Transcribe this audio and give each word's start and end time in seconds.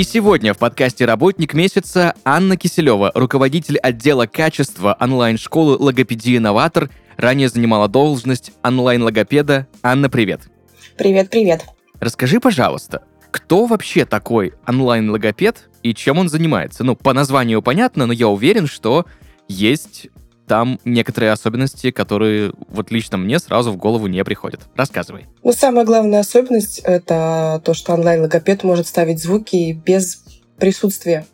И 0.00 0.02
сегодня 0.02 0.54
в 0.54 0.58
подкасте 0.58 1.04
«Работник 1.04 1.52
месяца» 1.52 2.14
Анна 2.24 2.56
Киселева, 2.56 3.12
руководитель 3.14 3.76
отдела 3.76 4.24
качества 4.24 4.96
онлайн-школы 4.98 5.76
«Логопедия-новатор», 5.76 6.88
ранее 7.18 7.50
занимала 7.50 7.86
должность 7.86 8.52
онлайн-логопеда. 8.64 9.66
Анна, 9.82 10.08
привет. 10.08 10.48
Привет-привет. 10.96 11.66
Расскажи, 12.00 12.40
пожалуйста, 12.40 13.02
кто 13.30 13.66
вообще 13.66 14.06
такой 14.06 14.54
онлайн-логопед 14.66 15.68
и 15.82 15.92
чем 15.92 16.16
он 16.16 16.30
занимается? 16.30 16.82
Ну, 16.82 16.96
по 16.96 17.12
названию 17.12 17.60
понятно, 17.60 18.06
но 18.06 18.14
я 18.14 18.28
уверен, 18.28 18.68
что 18.68 19.04
есть 19.48 20.08
там 20.50 20.80
некоторые 20.84 21.30
особенности, 21.30 21.92
которые 21.92 22.52
вот 22.66 22.90
лично 22.90 23.16
мне 23.16 23.38
сразу 23.38 23.70
в 23.70 23.76
голову 23.76 24.08
не 24.08 24.24
приходят. 24.24 24.62
Рассказывай. 24.74 25.26
Ну, 25.44 25.52
самая 25.52 25.84
главная 25.84 26.18
особенность— 26.18 26.80
это 26.84 27.62
то, 27.64 27.72
что 27.72 27.94
онлайн-логопед 27.94 28.64
может 28.64 28.88
ставить 28.88 29.22
звуки 29.22 29.70
без 29.70 30.24
присутствия 30.58 31.24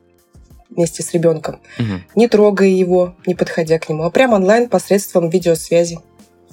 вместе 0.69 1.03
с 1.03 1.15
ребенком, 1.15 1.63
угу. 1.79 2.03
не 2.15 2.29
трогая 2.29 2.69
его, 2.69 3.17
не 3.27 3.35
подходя 3.35 3.79
к 3.79 3.89
нему, 3.89 4.03
а 4.03 4.11
прямо 4.11 4.35
онлайн 4.35 4.69
посредством 4.69 5.31
видеосвязи, 5.31 5.99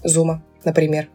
зума, 0.02 0.42
например. 0.64 1.10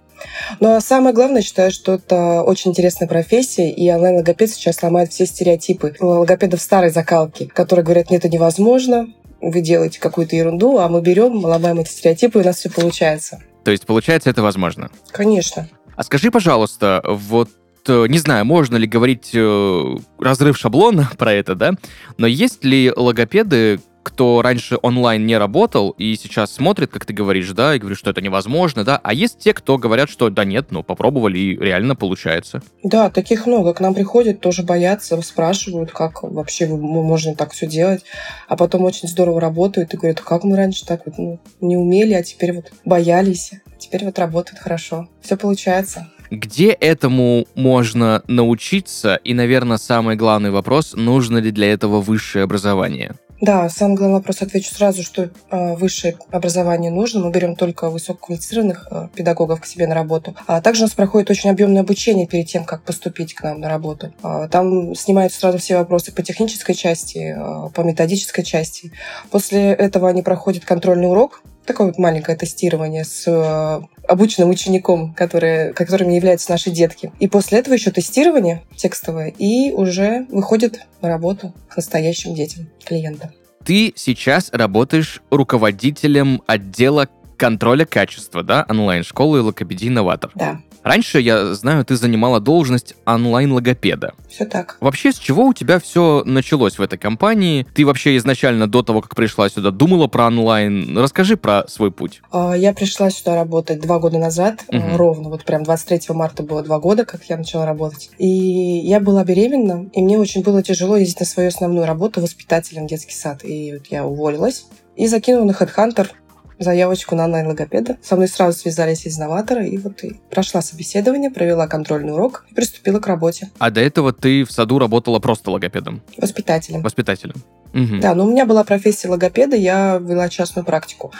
Но 0.60 0.68
ну, 0.68 0.76
а 0.76 0.80
самое 0.82 1.14
главное, 1.14 1.40
считаю, 1.40 1.70
что 1.70 1.94
это 1.94 2.42
очень 2.42 2.72
интересная 2.72 3.08
профессия, 3.08 3.70
и 3.70 3.90
онлайн-логопед 3.90 4.50
сейчас 4.50 4.82
ломает 4.82 5.12
все 5.12 5.24
стереотипы 5.24 5.94
логопедов 5.98 6.60
старой 6.60 6.90
закалки, 6.90 7.46
которые 7.46 7.86
говорят, 7.86 8.10
нет, 8.10 8.26
это 8.26 8.28
невозможно, 8.34 9.06
вы 9.40 9.60
делаете 9.60 10.00
какую-то 10.00 10.36
ерунду, 10.36 10.78
а 10.78 10.88
мы 10.88 11.00
берем, 11.00 11.44
ломаем 11.44 11.78
эти 11.80 11.90
стереотипы, 11.90 12.38
и 12.38 12.42
у 12.42 12.44
нас 12.44 12.56
все 12.56 12.70
получается. 12.70 13.40
То 13.64 13.70
есть, 13.70 13.86
получается, 13.86 14.30
это 14.30 14.42
возможно? 14.42 14.90
Конечно. 15.10 15.68
А 15.96 16.02
скажи, 16.02 16.30
пожалуйста, 16.30 17.02
вот 17.04 17.50
э, 17.86 18.06
не 18.08 18.18
знаю, 18.18 18.44
можно 18.44 18.76
ли 18.76 18.86
говорить 18.86 19.30
э, 19.34 19.96
разрыв 20.18 20.56
шаблона 20.56 21.10
про 21.18 21.32
это, 21.32 21.54
да, 21.54 21.72
но 22.16 22.26
есть 22.26 22.64
ли 22.64 22.92
логопеды, 22.94 23.80
кто 24.08 24.40
раньше 24.40 24.78
онлайн 24.80 25.26
не 25.26 25.36
работал 25.36 25.90
и 25.90 26.16
сейчас 26.16 26.50
смотрит, 26.52 26.90
как 26.90 27.04
ты 27.04 27.12
говоришь, 27.12 27.50
да, 27.50 27.74
и 27.74 27.78
говорит, 27.78 27.98
что 27.98 28.10
это 28.10 28.22
невозможно, 28.22 28.82
да, 28.82 28.98
а 29.02 29.12
есть 29.12 29.38
те, 29.38 29.52
кто 29.52 29.76
говорят, 29.76 30.08
что 30.08 30.30
да 30.30 30.44
нет, 30.44 30.68
ну 30.70 30.82
попробовали 30.82 31.38
и 31.38 31.56
реально 31.56 31.94
получается. 31.94 32.62
Да, 32.82 33.10
таких 33.10 33.46
много. 33.46 33.74
К 33.74 33.80
нам 33.80 33.94
приходят, 33.94 34.40
тоже 34.40 34.62
боятся, 34.62 35.20
спрашивают, 35.20 35.92
как 35.92 36.22
вообще 36.22 36.66
можно 36.66 37.34
так 37.34 37.52
все 37.52 37.66
делать, 37.66 38.02
а 38.48 38.56
потом 38.56 38.84
очень 38.84 39.08
здорово 39.08 39.40
работают 39.40 39.92
и 39.92 39.96
говорят, 39.98 40.22
как 40.22 40.42
мы 40.42 40.56
раньше 40.56 40.86
так 40.86 41.02
вот 41.04 41.18
ну, 41.18 41.38
не 41.60 41.76
умели, 41.76 42.14
а 42.14 42.22
теперь 42.22 42.54
вот 42.54 42.72
боялись, 42.86 43.52
теперь 43.78 44.06
вот 44.06 44.18
работают 44.18 44.58
хорошо. 44.60 45.06
Все 45.20 45.36
получается. 45.36 46.08
Где 46.30 46.70
этому 46.72 47.46
можно 47.54 48.22
научиться? 48.26 49.16
И, 49.16 49.34
наверное, 49.34 49.78
самый 49.78 50.16
главный 50.16 50.50
вопрос, 50.50 50.94
нужно 50.94 51.38
ли 51.38 51.50
для 51.50 51.72
этого 51.72 52.00
высшее 52.00 52.44
образование? 52.44 53.14
Да, 53.40 53.68
самый 53.68 53.96
главный 53.96 54.16
вопрос 54.16 54.42
отвечу 54.42 54.74
сразу, 54.74 55.04
что 55.04 55.30
э, 55.50 55.74
высшее 55.76 56.16
образование 56.30 56.90
нужно. 56.90 57.20
Мы 57.20 57.30
берем 57.30 57.54
только 57.54 57.88
высококвалифицированных 57.88 58.88
э, 58.90 59.08
педагогов 59.14 59.60
к 59.60 59.66
себе 59.66 59.86
на 59.86 59.94
работу. 59.94 60.34
А 60.48 60.60
также 60.60 60.82
у 60.82 60.86
нас 60.86 60.94
проходит 60.94 61.30
очень 61.30 61.50
объемное 61.50 61.82
обучение 61.82 62.26
перед 62.26 62.46
тем, 62.46 62.64
как 62.64 62.82
поступить 62.82 63.34
к 63.34 63.42
нам 63.44 63.60
на 63.60 63.68
работу. 63.68 64.12
А, 64.22 64.48
там 64.48 64.94
снимаются 64.96 65.38
сразу 65.38 65.58
все 65.58 65.76
вопросы 65.76 66.12
по 66.12 66.22
технической 66.22 66.74
части, 66.74 67.36
по 67.74 67.82
методической 67.82 68.42
части. 68.42 68.92
После 69.30 69.72
этого 69.72 70.08
они 70.08 70.22
проходят 70.22 70.64
контрольный 70.64 71.08
урок, 71.08 71.42
такое 71.68 71.88
вот 71.88 71.98
маленькое 71.98 72.36
тестирование 72.36 73.04
с 73.04 73.24
э, 73.28 73.80
обученным 74.08 74.50
учеником, 74.50 75.14
который, 75.14 75.72
которыми 75.74 76.14
являются 76.14 76.50
наши 76.50 76.70
детки. 76.70 77.12
И 77.20 77.28
после 77.28 77.58
этого 77.58 77.74
еще 77.74 77.92
тестирование 77.92 78.62
текстовое, 78.74 79.28
и 79.28 79.70
уже 79.70 80.26
выходит 80.30 80.80
на 81.00 81.08
работу 81.08 81.54
к 81.68 81.76
настоящим 81.76 82.34
детям, 82.34 82.68
клиентам. 82.84 83.30
Ты 83.64 83.92
сейчас 83.96 84.50
работаешь 84.52 85.20
руководителем 85.30 86.42
отдела 86.46 87.06
контроля 87.38 87.86
качества, 87.86 88.42
да, 88.42 88.66
онлайн-школы 88.68 89.40
Логопедий 89.40 89.88
Новатор. 89.88 90.30
Да. 90.34 90.60
Раньше, 90.82 91.20
я 91.20 91.54
знаю, 91.54 91.84
ты 91.84 91.96
занимала 91.96 92.40
должность 92.40 92.94
онлайн-логопеда. 93.04 94.14
Все 94.28 94.44
так. 94.46 94.78
Вообще, 94.80 95.12
с 95.12 95.18
чего 95.18 95.44
у 95.44 95.52
тебя 95.52 95.78
все 95.80 96.22
началось 96.24 96.78
в 96.78 96.82
этой 96.82 96.98
компании? 96.98 97.66
Ты 97.74 97.84
вообще 97.84 98.16
изначально 98.16 98.66
до 98.66 98.82
того, 98.82 99.02
как 99.02 99.14
пришла 99.14 99.48
сюда, 99.48 99.70
думала 99.70 100.06
про 100.06 100.26
онлайн? 100.26 100.96
Расскажи 100.96 101.36
про 101.36 101.66
свой 101.68 101.90
путь. 101.90 102.22
А, 102.30 102.54
я 102.56 102.72
пришла 102.72 103.10
сюда 103.10 103.34
работать 103.34 103.80
два 103.80 103.98
года 103.98 104.18
назад, 104.18 104.64
угу. 104.68 104.96
ровно, 104.96 105.28
вот 105.28 105.44
прям 105.44 105.62
23 105.62 106.14
марта 106.14 106.42
было 106.42 106.62
два 106.62 106.78
года, 106.78 107.04
как 107.04 107.24
я 107.24 107.36
начала 107.36 107.66
работать. 107.66 108.10
И 108.18 108.26
я 108.26 109.00
была 109.00 109.24
беременна, 109.24 109.90
и 109.92 110.00
мне 110.00 110.18
очень 110.18 110.42
было 110.42 110.62
тяжело 110.62 110.96
ездить 110.96 111.20
на 111.20 111.26
свою 111.26 111.48
основную 111.48 111.86
работу 111.86 112.20
воспитателем 112.20 112.86
детский 112.86 113.14
сад. 113.14 113.44
И 113.44 113.74
вот 113.74 113.86
я 113.88 114.06
уволилась 114.06 114.66
и 114.96 115.06
закинула 115.06 115.44
на 115.44 115.50
HeadHunter 115.52 116.08
заявочку 116.58 117.14
на 117.14 117.24
онлайн-логопеда. 117.24 117.96
Со 118.02 118.16
мной 118.16 118.28
сразу 118.28 118.58
связались 118.58 119.06
из 119.06 119.18
новатора, 119.18 119.64
и 119.64 119.76
вот 119.78 120.02
и 120.04 120.20
прошла 120.30 120.62
собеседование, 120.62 121.30
провела 121.30 121.66
контрольный 121.66 122.12
урок 122.12 122.44
и 122.50 122.54
приступила 122.54 123.00
к 123.00 123.06
работе. 123.06 123.50
А 123.58 123.70
до 123.70 123.80
этого 123.80 124.12
ты 124.12 124.44
в 124.44 124.52
саду 124.52 124.78
работала 124.78 125.18
просто 125.18 125.50
логопедом? 125.50 126.02
Воспитателем. 126.16 126.82
Воспитателем. 126.82 127.36
Угу. 127.74 128.00
Да, 128.00 128.14
но 128.14 128.24
у 128.24 128.30
меня 128.30 128.46
была 128.46 128.64
профессия 128.64 129.08
логопеда, 129.08 129.56
я 129.56 129.98
вела 130.02 130.28
частную 130.28 130.64
практику. 130.64 131.12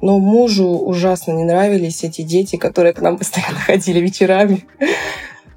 Но 0.00 0.18
мужу 0.18 0.66
ужасно 0.66 1.32
не 1.32 1.44
нравились 1.44 2.02
эти 2.02 2.22
дети, 2.22 2.56
которые 2.56 2.92
к 2.92 3.00
нам 3.00 3.18
постоянно 3.18 3.58
ходили 3.66 4.00
вечерами, 4.00 4.64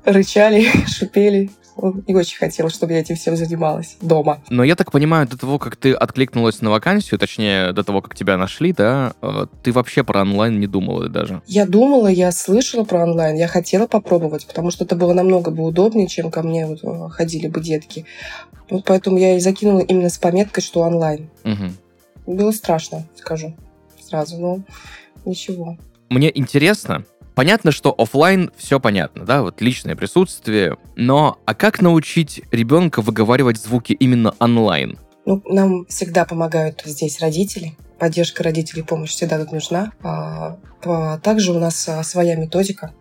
рычали, 0.03 0.67
шипели. 0.87 1.49
Он 1.75 2.03
не 2.07 2.15
очень 2.15 2.37
хотел, 2.37 2.69
чтобы 2.69 2.93
я 2.93 2.99
этим 2.99 3.15
всем 3.15 3.35
занималась 3.35 3.97
дома. 4.01 4.41
Но 4.49 4.63
я 4.63 4.75
так 4.75 4.91
понимаю, 4.91 5.27
до 5.27 5.37
того, 5.37 5.59
как 5.59 5.75
ты 5.75 5.93
откликнулась 5.93 6.61
на 6.61 6.69
вакансию, 6.69 7.19
точнее, 7.19 7.73
до 7.73 7.83
того, 7.83 8.01
как 8.01 8.15
тебя 8.15 8.37
нашли, 8.37 8.71
да, 8.71 9.13
э, 9.21 9.47
ты 9.63 9.71
вообще 9.71 10.03
про 10.03 10.21
онлайн 10.21 10.59
не 10.59 10.67
думала 10.67 11.09
даже? 11.09 11.41
Я 11.47 11.65
думала, 11.65 12.07
я 12.07 12.31
слышала 12.31 12.83
про 12.83 13.03
онлайн, 13.03 13.35
я 13.35 13.47
хотела 13.47 13.87
попробовать, 13.87 14.47
потому 14.47 14.71
что 14.71 14.85
это 14.85 14.95
было 14.95 15.13
намного 15.13 15.51
бы 15.51 15.63
удобнее, 15.63 16.07
чем 16.07 16.31
ко 16.31 16.43
мне 16.43 16.65
вот 16.65 16.83
э, 16.83 17.09
ходили 17.09 17.47
бы 17.47 17.61
детки. 17.61 18.05
Вот 18.69 18.85
поэтому 18.85 19.17
я 19.17 19.35
и 19.35 19.39
закинула 19.39 19.79
именно 19.79 20.09
с 20.09 20.17
пометкой, 20.17 20.63
что 20.63 20.81
онлайн. 20.81 21.29
Угу. 21.43 22.33
Было 22.35 22.51
страшно, 22.51 23.05
скажу 23.15 23.53
сразу, 24.05 24.37
но 24.37 24.59
ничего. 25.25 25.77
Мне 26.09 26.31
интересно, 26.33 27.03
Понятно, 27.35 27.71
что 27.71 27.93
офлайн 27.95 28.49
все 28.55 28.79
понятно, 28.79 29.25
да, 29.25 29.41
вот 29.41 29.59
личное 29.59 29.95
присутствие, 29.97 30.77
но 30.95 31.37
а 31.45 31.53
как 31.53 31.81
научить 31.81 32.41
ребенка 32.51 33.01
выговаривать 33.01 33.57
звуки 33.57 33.91
именно 33.91 34.33
онлайн? 34.39 34.97
Ну, 35.25 35.41
нам 35.45 35.85
всегда 35.87 36.23
помогают 36.23 36.81
здесь 36.85 37.19
родители. 37.19 37.75
Поддержка 37.99 38.43
родителей, 38.43 38.83
помощь 38.83 39.11
всегда 39.11 39.39
тут 39.39 39.51
нужна. 39.51 39.91
А, 40.01 40.57
также 41.17 41.51
у 41.51 41.59
нас 41.59 41.89
а, 41.89 42.03
своя 42.03 42.35
методика, 42.35 42.93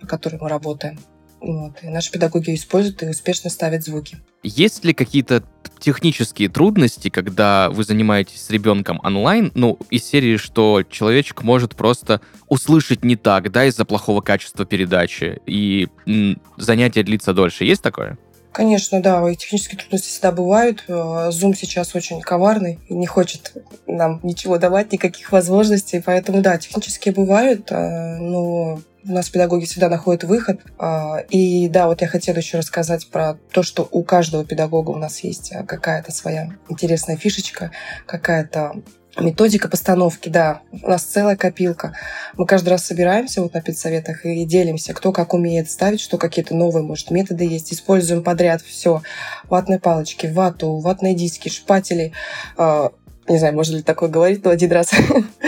по 0.00 0.06
которой 0.06 0.38
мы 0.40 0.48
работаем. 0.48 0.98
Вот. 1.40 1.72
И 1.82 1.88
наши 1.88 2.10
педагоги 2.12 2.54
используют 2.54 3.02
и 3.02 3.08
успешно 3.08 3.50
ставят 3.50 3.84
звуки. 3.84 4.18
Есть 4.42 4.84
ли 4.84 4.94
какие-то 4.94 5.42
технические 5.78 6.48
трудности, 6.48 7.08
когда 7.08 7.70
вы 7.70 7.84
занимаетесь 7.84 8.42
с 8.42 8.50
ребенком 8.50 9.00
онлайн, 9.02 9.50
ну, 9.54 9.78
из 9.90 10.04
серии, 10.04 10.36
что 10.36 10.82
человечек 10.82 11.42
может 11.42 11.74
просто 11.74 12.20
услышать 12.48 13.04
не 13.04 13.16
так, 13.16 13.50
да, 13.50 13.64
из-за 13.64 13.84
плохого 13.84 14.20
качества 14.20 14.66
передачи, 14.66 15.40
и 15.46 15.88
м, 16.06 16.40
занятие 16.56 17.02
длится 17.02 17.32
дольше. 17.32 17.64
Есть 17.64 17.82
такое? 17.82 18.18
Конечно, 18.52 19.00
да, 19.00 19.28
и 19.30 19.36
технические 19.36 19.78
трудности 19.78 20.08
всегда 20.08 20.32
бывают. 20.32 20.84
Э, 20.88 21.28
Zoom 21.30 21.54
сейчас 21.54 21.94
очень 21.94 22.20
коварный 22.20 22.80
не 22.88 23.06
хочет 23.06 23.52
нам 23.86 24.18
ничего 24.24 24.58
давать, 24.58 24.90
никаких 24.92 25.30
возможностей. 25.30 26.02
Поэтому, 26.04 26.42
да, 26.42 26.58
технические 26.58 27.14
бывают, 27.14 27.70
э, 27.70 28.18
но 28.18 28.80
у 29.04 29.12
нас 29.12 29.30
педагоги 29.30 29.66
всегда 29.66 29.88
находят 29.88 30.24
выход. 30.24 30.60
А, 30.78 31.18
и 31.30 31.68
да, 31.68 31.86
вот 31.86 32.00
я 32.02 32.08
хотела 32.08 32.36
еще 32.36 32.58
рассказать 32.58 33.08
про 33.08 33.38
то, 33.52 33.62
что 33.62 33.88
у 33.90 34.02
каждого 34.02 34.44
педагога 34.44 34.90
у 34.90 34.96
нас 34.96 35.20
есть 35.20 35.52
какая-то 35.66 36.12
своя 36.12 36.50
интересная 36.68 37.16
фишечка, 37.16 37.70
какая-то 38.06 38.82
Методика 39.18 39.68
постановки, 39.68 40.28
да, 40.28 40.60
у 40.82 40.88
нас 40.88 41.02
целая 41.02 41.36
копилка. 41.36 41.94
Мы 42.36 42.46
каждый 42.46 42.68
раз 42.68 42.86
собираемся 42.86 43.42
вот 43.42 43.54
на 43.54 43.60
педсоветах 43.60 44.24
и 44.24 44.44
делимся, 44.44 44.94
кто 44.94 45.10
как 45.10 45.34
умеет 45.34 45.68
ставить, 45.68 46.00
что 46.00 46.16
какие-то 46.16 46.54
новые, 46.54 46.84
может, 46.84 47.10
методы 47.10 47.44
есть. 47.44 47.72
Используем 47.72 48.22
подряд 48.22 48.62
все. 48.62 49.02
Ватные 49.48 49.80
палочки, 49.80 50.28
вату, 50.28 50.76
ватные 50.78 51.14
диски, 51.14 51.48
шпатели, 51.48 52.12
а, 52.56 52.92
не 53.28 53.38
знаю, 53.38 53.54
можно 53.54 53.76
ли 53.76 53.82
такое 53.82 54.08
говорить, 54.08 54.44
но 54.44 54.50
один 54.50 54.70
раз 54.70 54.90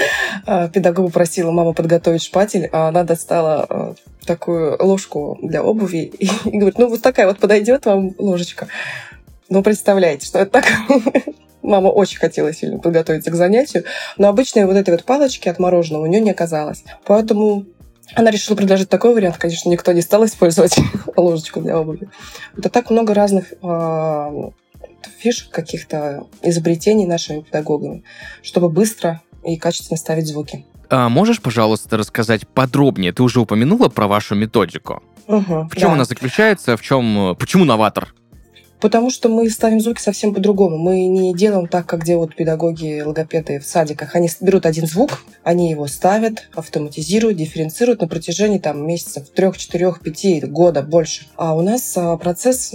педагогу 0.72 1.10
просила 1.10 1.52
мама 1.52 1.72
подготовить 1.72 2.22
шпатель, 2.22 2.68
а 2.72 2.88
она 2.88 3.04
достала 3.04 3.94
такую 4.26 4.76
ложку 4.84 5.38
для 5.42 5.62
обуви 5.62 6.12
и, 6.18 6.26
и 6.26 6.58
говорит, 6.58 6.78
ну 6.78 6.88
вот 6.88 7.02
такая 7.02 7.26
вот 7.26 7.38
подойдет 7.38 7.86
вам 7.86 8.12
ложечка. 8.18 8.68
Ну, 9.48 9.62
представляете, 9.62 10.26
что 10.26 10.40
это 10.40 10.62
такое? 10.62 11.24
Мама 11.62 11.88
очень 11.88 12.18
хотела 12.18 12.52
сильно 12.52 12.78
подготовиться 12.78 13.30
к 13.30 13.34
занятию, 13.34 13.84
но 14.18 14.28
обычной 14.28 14.66
вот 14.66 14.76
этой 14.76 14.90
вот 14.90 15.04
палочки 15.04 15.48
от 15.48 15.58
мороженого 15.58 16.02
у 16.02 16.06
нее 16.06 16.20
не 16.20 16.30
оказалось. 16.30 16.84
Поэтому 17.04 17.66
она 18.14 18.30
решила 18.30 18.56
предложить 18.56 18.88
такой 18.88 19.14
вариант. 19.14 19.38
Конечно, 19.38 19.70
никто 19.70 19.92
не 19.92 20.02
стал 20.02 20.24
использовать 20.24 20.76
ложечку 21.16 21.60
для 21.60 21.78
обуви. 21.80 22.08
Это 22.56 22.68
так 22.68 22.90
много 22.90 23.14
разных 23.14 23.52
э, 23.62 24.50
фишек, 25.18 25.50
каких-то 25.50 26.26
изобретений 26.42 27.06
нашими 27.06 27.40
педагогами, 27.40 28.04
чтобы 28.42 28.68
быстро 28.68 29.22
и 29.44 29.56
качественно 29.56 29.96
ставить 29.96 30.26
звуки. 30.26 30.66
А 30.90 31.08
можешь, 31.08 31.40
пожалуйста, 31.40 31.96
рассказать 31.96 32.46
подробнее? 32.46 33.12
Ты 33.12 33.22
уже 33.22 33.40
упомянула 33.40 33.88
про 33.88 34.06
вашу 34.06 34.34
методику. 34.34 35.02
Угу, 35.26 35.68
в 35.70 35.76
чем 35.76 35.88
да. 35.88 35.94
она 35.94 36.04
заключается? 36.04 36.76
В 36.76 36.82
чем? 36.82 37.36
Почему 37.38 37.64
новатор? 37.64 38.12
Потому 38.82 39.10
что 39.10 39.28
мы 39.28 39.48
ставим 39.48 39.80
звуки 39.80 40.00
совсем 40.00 40.34
по-другому. 40.34 40.76
Мы 40.76 41.06
не 41.06 41.32
делаем 41.32 41.68
так, 41.68 41.86
как 41.86 42.04
делают 42.04 42.34
педагоги, 42.34 43.00
логопеды 43.00 43.60
в 43.60 43.64
садиках. 43.64 44.16
Они 44.16 44.28
берут 44.40 44.66
один 44.66 44.88
звук, 44.88 45.24
они 45.44 45.70
его 45.70 45.86
ставят, 45.86 46.48
автоматизируют, 46.52 47.38
дифференцируют 47.38 48.00
на 48.00 48.08
протяжении 48.08 48.58
там, 48.58 48.84
месяцев 48.84 49.30
трех, 49.30 49.56
четырех, 49.56 50.00
пяти, 50.00 50.40
года, 50.40 50.82
больше. 50.82 51.28
А 51.36 51.54
у 51.54 51.60
нас 51.60 51.96
а, 51.96 52.16
процесс 52.16 52.74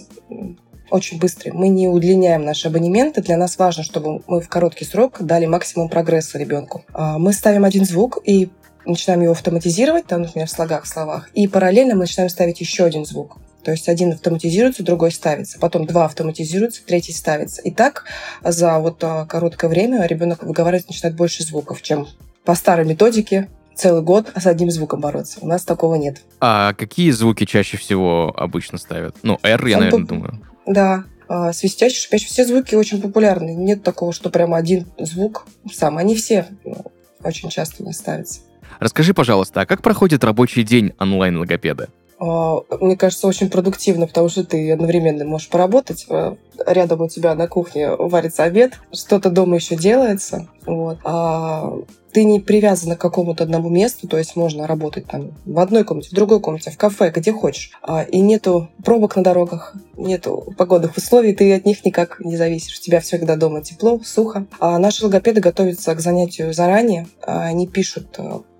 очень 0.90 1.20
быстрый. 1.20 1.52
Мы 1.52 1.68
не 1.68 1.90
удлиняем 1.90 2.46
наши 2.46 2.70
абонементы. 2.70 3.22
Для 3.22 3.36
нас 3.36 3.60
важно, 3.60 3.84
чтобы 3.84 4.24
мы 4.28 4.40
в 4.40 4.48
короткий 4.48 4.86
срок 4.86 5.18
дали 5.20 5.46
максимум 5.46 5.90
прогресса 5.90 6.38
ребенку. 6.38 6.86
А, 6.94 7.18
мы 7.18 7.34
ставим 7.34 7.66
один 7.66 7.84
звук 7.84 8.20
и 8.24 8.48
начинаем 8.86 9.24
его 9.24 9.34
автоматизировать, 9.34 10.08
там, 10.08 10.22
например, 10.22 10.48
в 10.48 10.52
слогах, 10.52 10.86
в 10.86 10.88
словах, 10.88 11.30
и 11.34 11.50
параллельно 11.50 11.96
мы 11.96 12.02
начинаем 12.02 12.30
ставить 12.30 12.62
еще 12.62 12.86
один 12.86 13.06
звук. 13.06 13.40
То 13.64 13.72
есть 13.72 13.90
один 13.90 14.14
автоматизируется, 14.14 14.84
другой 14.84 15.12
ставится. 15.12 15.60
Потом 15.60 15.86
два 15.86 16.06
автоматизируются, 16.06 16.86
третий 16.86 17.14
ставится. 17.14 17.62
И 17.62 17.72
так 17.72 18.06
за 18.44 18.80
вот 18.80 19.04
а, 19.04 19.26
короткое 19.26 19.70
время 19.70 20.06
ребенок 20.06 20.44
выговаривать 20.44 20.88
начинает 20.88 21.16
больше 21.16 21.44
звуков, 21.44 21.82
чем 21.82 22.08
по 22.46 22.56
старой 22.56 22.86
методике 22.86 23.50
целый 23.76 24.02
год 24.02 24.32
с 24.36 24.46
одним 24.48 24.72
звуком 24.72 25.02
бороться. 25.02 25.40
У 25.42 25.48
нас 25.48 25.64
такого 25.64 25.96
нет. 25.96 26.22
А 26.40 26.74
какие 26.74 27.12
звуки 27.12 27.46
чаще 27.46 27.78
всего 27.78 28.34
обычно 28.36 28.78
ставят? 28.78 29.16
Ну, 29.24 29.40
R, 29.44 29.68
я, 29.68 29.74
Сам 29.74 29.84
наверное, 29.84 30.06
по- 30.06 30.08
думаю. 30.08 30.42
Да, 30.66 31.04
а, 31.28 31.54
свистящий, 31.54 32.02
шипящий. 32.02 32.28
Все 32.28 32.46
звуки 32.46 32.76
очень 32.76 33.02
популярны. 33.02 33.54
Нет 33.54 33.84
такого, 33.84 34.14
что 34.14 34.30
прямо 34.30 34.58
один 34.58 34.88
звук 34.98 35.46
сам. 35.72 35.98
Они 35.98 36.16
все 36.16 36.48
ну, 36.64 36.86
очень 37.24 37.50
часто 37.50 37.84
у 37.84 37.86
нас 37.86 37.98
ставятся. 37.98 38.42
Расскажи, 38.80 39.14
пожалуйста, 39.14 39.62
а 39.62 39.66
как 39.66 39.82
проходит 39.82 40.24
рабочий 40.24 40.64
день 40.64 40.94
онлайн-логопеда? 41.00 41.90
А, 42.20 42.62
Мне 42.82 42.96
кажется, 42.98 43.28
очень 43.28 43.50
продуктивно, 43.50 44.08
потому 44.08 44.30
что 44.30 44.44
ты 44.44 44.72
одновременно 44.72 45.26
можешь 45.26 45.50
поработать. 45.50 46.06
а, 46.10 46.36
Рядом 46.66 47.02
у 47.02 47.08
тебя 47.10 47.36
на 47.36 47.48
кухне 47.48 47.90
варится 47.96 48.44
обед, 48.44 48.74
что-то 48.92 49.30
дома 49.30 49.56
еще 49.58 49.76
делается. 49.76 50.48
Вот. 50.66 50.98
А 51.04 51.74
ты 52.12 52.24
не 52.24 52.40
привязана 52.40 52.96
к 52.96 53.00
какому-то 53.00 53.44
одному 53.44 53.70
месту, 53.70 54.08
то 54.08 54.18
есть 54.18 54.36
можно 54.36 54.66
работать 54.66 55.06
там 55.06 55.34
в 55.46 55.60
одной 55.60 55.84
комнате, 55.84 56.10
в 56.10 56.14
другой 56.16 56.40
комнате, 56.40 56.72
в 56.72 56.78
кафе, 56.78 57.12
где 57.16 57.32
хочешь. 57.32 57.72
А, 57.84 58.02
И 58.02 58.20
нету 58.20 58.70
пробок 58.84 59.16
на 59.16 59.24
дорогах, 59.24 59.76
нету 59.96 60.52
погодных 60.58 60.98
условий, 60.98 61.36
ты 61.36 61.54
от 61.54 61.66
них 61.66 61.86
никак 61.86 62.20
не 62.22 62.36
зависишь. 62.36 62.80
У 62.80 62.82
тебя 62.82 63.00
всегда 63.02 63.36
дома 63.36 63.62
тепло, 63.62 64.00
сухо. 64.04 64.48
А 64.60 64.80
наши 64.80 65.06
логопеды 65.06 65.42
готовятся 65.42 65.94
к 65.94 66.00
занятию 66.00 66.54
заранее. 66.54 67.08
А, 67.22 67.44
Они 67.44 67.68
пишут 67.68 68.18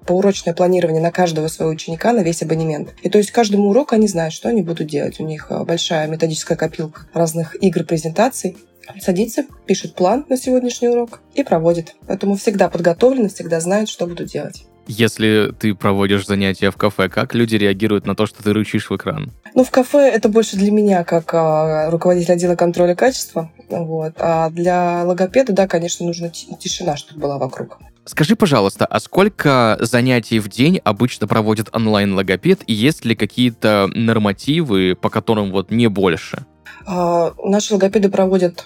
поурочное 0.08 0.54
планирование 0.54 1.02
на 1.02 1.12
каждого 1.12 1.48
своего 1.50 1.74
ученика 1.74 2.14
на 2.14 2.22
весь 2.22 2.42
абонемент. 2.42 2.96
И 3.04 3.10
то 3.10 3.18
есть 3.18 3.32
каждому 3.32 3.70
уроку 3.70 3.94
они 3.94 4.08
знают, 4.08 4.34
что 4.34 4.50
они 4.50 4.64
будут 4.64 4.88
делать. 4.88 5.20
У 5.20 5.24
них 5.24 5.48
а, 5.52 5.64
большая 5.64 6.08
методическая 6.08 6.58
копилка 6.58 7.02
разных 7.14 7.62
игр, 7.62 7.84
презентаций. 7.84 8.58
Садится, 9.02 9.46
пишет 9.66 9.96
план 9.96 10.26
на 10.30 10.38
сегодняшний 10.38 10.88
урок 10.88 11.22
и 11.36 11.44
проводит. 11.44 11.96
Поэтому 12.08 12.36
всегда 12.36 12.70
подготовлены, 12.70 13.28
всегда 13.28 13.60
знают, 13.60 13.90
что 13.90 14.08
будут 14.08 14.30
делать. 14.30 14.66
Если 14.88 15.54
ты 15.60 15.76
проводишь 15.76 16.26
занятия 16.26 16.72
в 16.72 16.78
кафе, 16.78 17.10
как 17.10 17.34
люди 17.36 17.56
реагируют 17.56 18.06
на 18.06 18.16
то, 18.16 18.26
что 18.26 18.42
ты 18.42 18.54
рычишь 18.54 18.90
в 18.90 18.96
экран? 18.96 19.32
Ну, 19.54 19.64
в 19.64 19.72
кафе 19.72 20.10
это 20.10 20.30
больше 20.30 20.56
для 20.56 20.72
меня, 20.72 21.04
как 21.04 21.34
а, 21.34 21.90
руководитель 21.92 22.34
отдела 22.34 22.56
контроля 22.56 22.96
качества. 22.96 23.52
Вот. 23.70 24.14
А 24.18 24.50
для 24.50 25.04
логопеда, 25.04 25.54
да, 25.54 25.68
конечно, 25.68 26.06
нужна 26.06 26.30
ти- 26.30 26.56
тишина, 26.60 26.96
чтобы 26.96 27.22
была 27.22 27.38
вокруг. 27.38 27.80
Скажи, 28.06 28.38
пожалуйста, 28.38 28.86
а 28.86 29.02
сколько 29.02 29.78
занятий 29.82 30.40
в 30.40 30.48
день 30.48 30.80
обычно 30.86 31.28
проводит 31.28 31.68
онлайн-логопед, 31.76 32.62
и 32.66 32.74
есть 32.74 33.04
ли 33.04 33.16
какие-то 33.16 33.90
нормативы, 33.94 34.96
по 34.96 35.10
которым 35.10 35.52
вот 35.52 35.72
не 35.72 35.88
больше? 35.88 36.46
А, 36.86 37.34
Наши 37.44 37.74
логопеды 37.74 38.10
проводят 38.10 38.66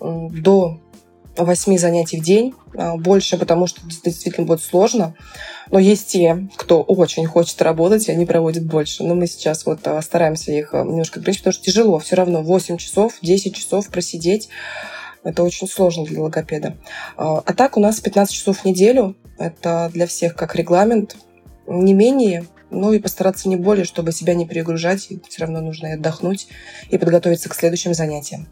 до 0.00 0.80
8 1.44 1.78
занятий 1.78 2.18
в 2.20 2.24
день. 2.24 2.54
А, 2.76 2.96
Больше, 2.96 3.38
потому 3.38 3.66
что 3.66 3.80
действительно 4.04 4.46
будет 4.46 4.62
сложно. 4.62 5.14
Но 5.70 5.78
есть 5.78 6.08
те, 6.08 6.48
кто 6.56 6.82
очень 6.82 7.26
хочет 7.26 7.60
работать, 7.62 8.08
и 8.08 8.12
они 8.12 8.26
проводят 8.26 8.64
больше. 8.64 9.04
Но 9.04 9.14
мы 9.14 9.26
сейчас 9.26 9.66
вот 9.66 9.86
а, 9.86 10.00
стараемся 10.02 10.52
их 10.52 10.74
а, 10.74 10.82
немножко 10.82 11.20
ограничить, 11.20 11.42
потому 11.42 11.54
что 11.54 11.64
тяжело. 11.64 11.98
Все 11.98 12.16
равно 12.16 12.42
8 12.42 12.76
часов, 12.76 13.14
10 13.22 13.54
часов 13.54 13.88
просидеть. 13.88 14.48
Это 15.24 15.42
очень 15.42 15.68
сложно 15.68 16.04
для 16.04 16.22
логопеда. 16.22 16.76
А 17.16 17.52
так 17.52 17.76
у 17.76 17.80
нас 17.80 18.00
15 18.00 18.34
часов 18.34 18.58
в 18.60 18.64
неделю. 18.64 19.16
Это 19.36 19.90
для 19.92 20.06
всех 20.06 20.36
как 20.36 20.54
регламент. 20.54 21.16
Не 21.66 21.92
менее, 21.92 22.46
но 22.70 22.92
и 22.92 22.98
постараться 22.98 23.48
не 23.48 23.56
более, 23.56 23.84
чтобы 23.84 24.12
себя 24.12 24.34
не 24.34 24.46
перегружать. 24.46 25.08
Все 25.28 25.40
равно 25.40 25.60
нужно 25.60 25.92
отдохнуть 25.92 26.48
и 26.88 26.98
подготовиться 26.98 27.48
к 27.48 27.54
следующим 27.54 27.94
занятиям. 27.94 28.48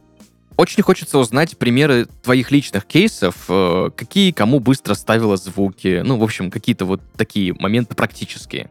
Очень 0.56 0.82
хочется 0.82 1.18
узнать 1.18 1.58
примеры 1.58 2.06
твоих 2.22 2.50
личных 2.50 2.86
кейсов, 2.86 3.44
э, 3.48 3.90
какие 3.94 4.30
кому 4.30 4.58
быстро 4.58 4.94
ставила 4.94 5.36
звуки, 5.36 6.00
ну, 6.02 6.16
в 6.16 6.22
общем, 6.22 6.50
какие-то 6.50 6.86
вот 6.86 7.00
такие 7.16 7.52
моменты 7.54 7.94
практические. 7.94 8.70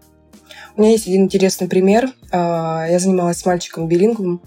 У 0.77 0.81
меня 0.81 0.91
есть 0.91 1.07
один 1.07 1.23
интересный 1.23 1.69
пример. 1.69 2.11
А, 2.31 2.85
Я 2.89 2.99
занималась 2.99 3.37
с 3.37 3.45
мальчиком 3.45 3.87
билингвом. 3.87 4.41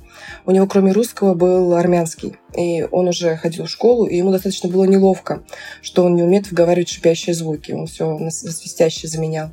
У 0.45 0.51
него, 0.51 0.67
кроме 0.67 0.93
русского, 0.93 1.35
был 1.35 1.73
армянский. 1.73 2.37
И 2.55 2.87
он 2.91 3.09
уже 3.09 3.37
ходил 3.37 3.65
в 3.65 3.71
школу, 3.71 4.05
и 4.07 4.17
ему 4.17 4.31
достаточно 4.31 4.69
было 4.69 4.85
неловко, 4.85 5.43
что 5.81 6.05
он 6.05 6.17
не 6.17 6.23
умеет 6.23 6.51
выговаривать 6.51 6.91
шипящие 6.91 7.35
звуки. 7.35 7.73
Он 7.73 7.87
все 7.87 8.19
на 8.19 8.31
заменял. 8.31 9.51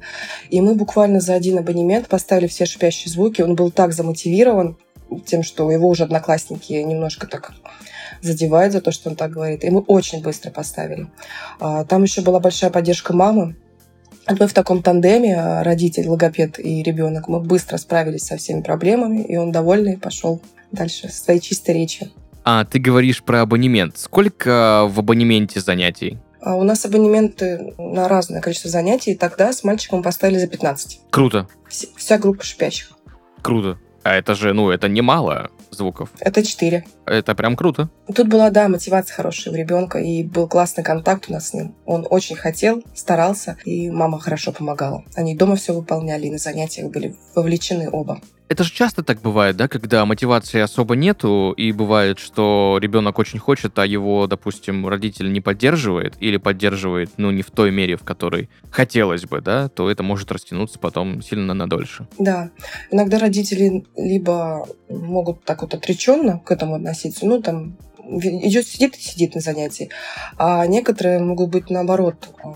И 0.50 0.60
мы 0.60 0.76
буквально 0.76 1.22
за 1.22 1.36
один 1.36 1.58
абонемент 1.58 2.10
поставили 2.10 2.48
все 2.48 2.66
шипящие 2.66 3.12
звуки. 3.12 3.42
Он 3.42 3.56
был 3.56 3.72
так 3.72 3.94
замотивирован 3.94 4.78
тем, 5.26 5.44
что 5.44 5.70
его 5.72 5.88
уже 5.90 6.04
одноклассники 6.04 6.74
немножко 6.74 7.28
так 7.28 7.54
задевают 8.22 8.74
за 8.74 8.82
то, 8.82 8.92
что 8.92 9.10
он 9.10 9.16
так 9.16 9.32
говорит. 9.32 9.64
И 9.64 9.70
мы 9.70 9.82
очень 9.82 10.22
быстро 10.22 10.52
поставили. 10.52 11.08
А, 11.60 11.84
Там 11.86 12.04
еще 12.04 12.22
была 12.22 12.40
большая 12.40 12.70
поддержка 12.72 13.14
мамы. 13.14 13.56
Мы 14.28 14.48
в 14.48 14.54
таком 14.54 14.82
тандеме, 14.82 15.36
а, 15.40 15.64
родитель, 15.64 16.08
логопед 16.08 16.58
и 16.60 16.82
ребенок, 16.82 17.28
мы 17.28 17.40
быстро 17.40 17.78
справились 17.78 18.24
со 18.26 18.38
всеми 18.38 18.62
проблемами, 18.62 19.22
и 19.22 19.36
он 19.38 19.52
довольный 19.52 19.98
пошел 19.98 20.42
дальше 20.72 21.10
со 21.10 21.24
своей 21.24 21.40
чистой 21.40 21.76
речью. 21.76 22.10
А 22.44 22.64
ты 22.66 22.80
говоришь 22.80 23.24
про 23.24 23.42
абонемент. 23.42 23.98
Сколько 23.98 24.88
в 24.90 25.00
абонементе 25.00 25.60
занятий? 25.60 26.18
А 26.42 26.56
У 26.56 26.64
нас 26.64 26.86
абонементы 26.86 27.74
на 27.78 28.08
разное 28.08 28.40
количество 28.42 28.70
занятий, 28.70 29.12
и 29.12 29.16
тогда 29.16 29.52
с 29.52 29.64
мальчиком 29.64 30.04
поставили 30.04 30.38
за 30.38 30.48
15. 30.48 31.02
Круто, 31.10 31.48
Вс- 31.70 31.88
Вся 31.96 32.18
группа 32.20 32.44
шипящих. 32.44 32.92
круто. 33.42 33.80
А 34.06 34.14
это 34.14 34.36
же, 34.36 34.54
ну, 34.54 34.70
это 34.70 34.88
немало 34.88 35.50
звуков. 35.72 36.12
Это 36.20 36.46
4. 36.46 36.86
Это 37.08 37.34
прям 37.34 37.56
круто. 37.56 37.90
Тут 38.16 38.28
была, 38.28 38.52
да, 38.52 38.68
мотивация 38.70 39.16
хорошая 39.16 39.52
у 39.52 39.58
ребенка, 39.58 39.98
и 39.98 40.22
был 40.22 40.48
классный 40.48 40.84
контакт 40.84 41.26
у 41.28 41.34
нас 41.34 41.50
с 41.50 41.54
ним. 41.56 41.74
Он 41.88 42.06
очень 42.08 42.36
хотел, 42.36 42.84
старался, 42.94 43.58
и 43.66 43.90
мама 43.90 44.20
хорошо 44.20 44.52
помогала. 44.52 45.04
Они 45.16 45.36
дома 45.36 45.56
все 45.56 45.74
выполняли, 45.74 46.28
и 46.28 46.32
на 46.32 46.38
занятиях 46.38 46.92
были 46.92 47.16
вовлечены 47.34 47.90
оба. 47.92 48.22
Это 48.48 48.64
же 48.64 48.72
часто 48.72 49.04
так 49.04 49.22
бывает, 49.22 49.58
да, 49.58 49.68
когда 49.68 50.06
мотивации 50.06 50.60
особо 50.60 50.96
нету, 50.96 51.52
и 51.58 51.72
бывает, 51.72 52.20
что 52.20 52.78
ребенок 52.80 53.18
очень 53.18 53.40
хочет, 53.40 53.78
а 53.80 53.86
его, 53.86 54.28
допустим, 54.28 54.88
родитель 54.88 55.32
не 55.32 55.42
поддерживает 55.42 56.14
или 56.20 56.38
поддерживает, 56.38 57.10
ну, 57.18 57.32
не 57.32 57.42
в 57.42 57.50
той 57.50 57.72
мере, 57.72 57.98
в 57.98 58.04
которой 58.04 58.50
хотелось 58.70 59.24
бы, 59.24 59.42
да, 59.42 59.68
то 59.70 59.90
это 59.90 60.04
может 60.04 60.32
растянуться 60.32 60.78
потом 60.78 61.24
сильно 61.24 61.56
надольше. 61.56 62.08
Да, 62.20 62.52
иногда 62.92 63.18
родители 63.18 63.84
либо 63.96 64.68
могут 64.90 65.44
так 65.44 65.64
вот 65.64 65.74
отреченно 65.74 66.40
к 66.40 66.52
этому 66.52 66.76
относиться, 66.76 67.26
ну 67.26 67.42
там 67.42 67.78
идет, 67.98 68.68
сидит 68.68 68.96
и 68.96 69.02
сидит 69.02 69.34
на 69.34 69.42
занятии, 69.42 69.90
а 70.38 70.68
некоторые 70.68 71.20
могут 71.20 71.50
быть 71.50 71.72
наоборот, 71.72 72.30
а, 72.44 72.56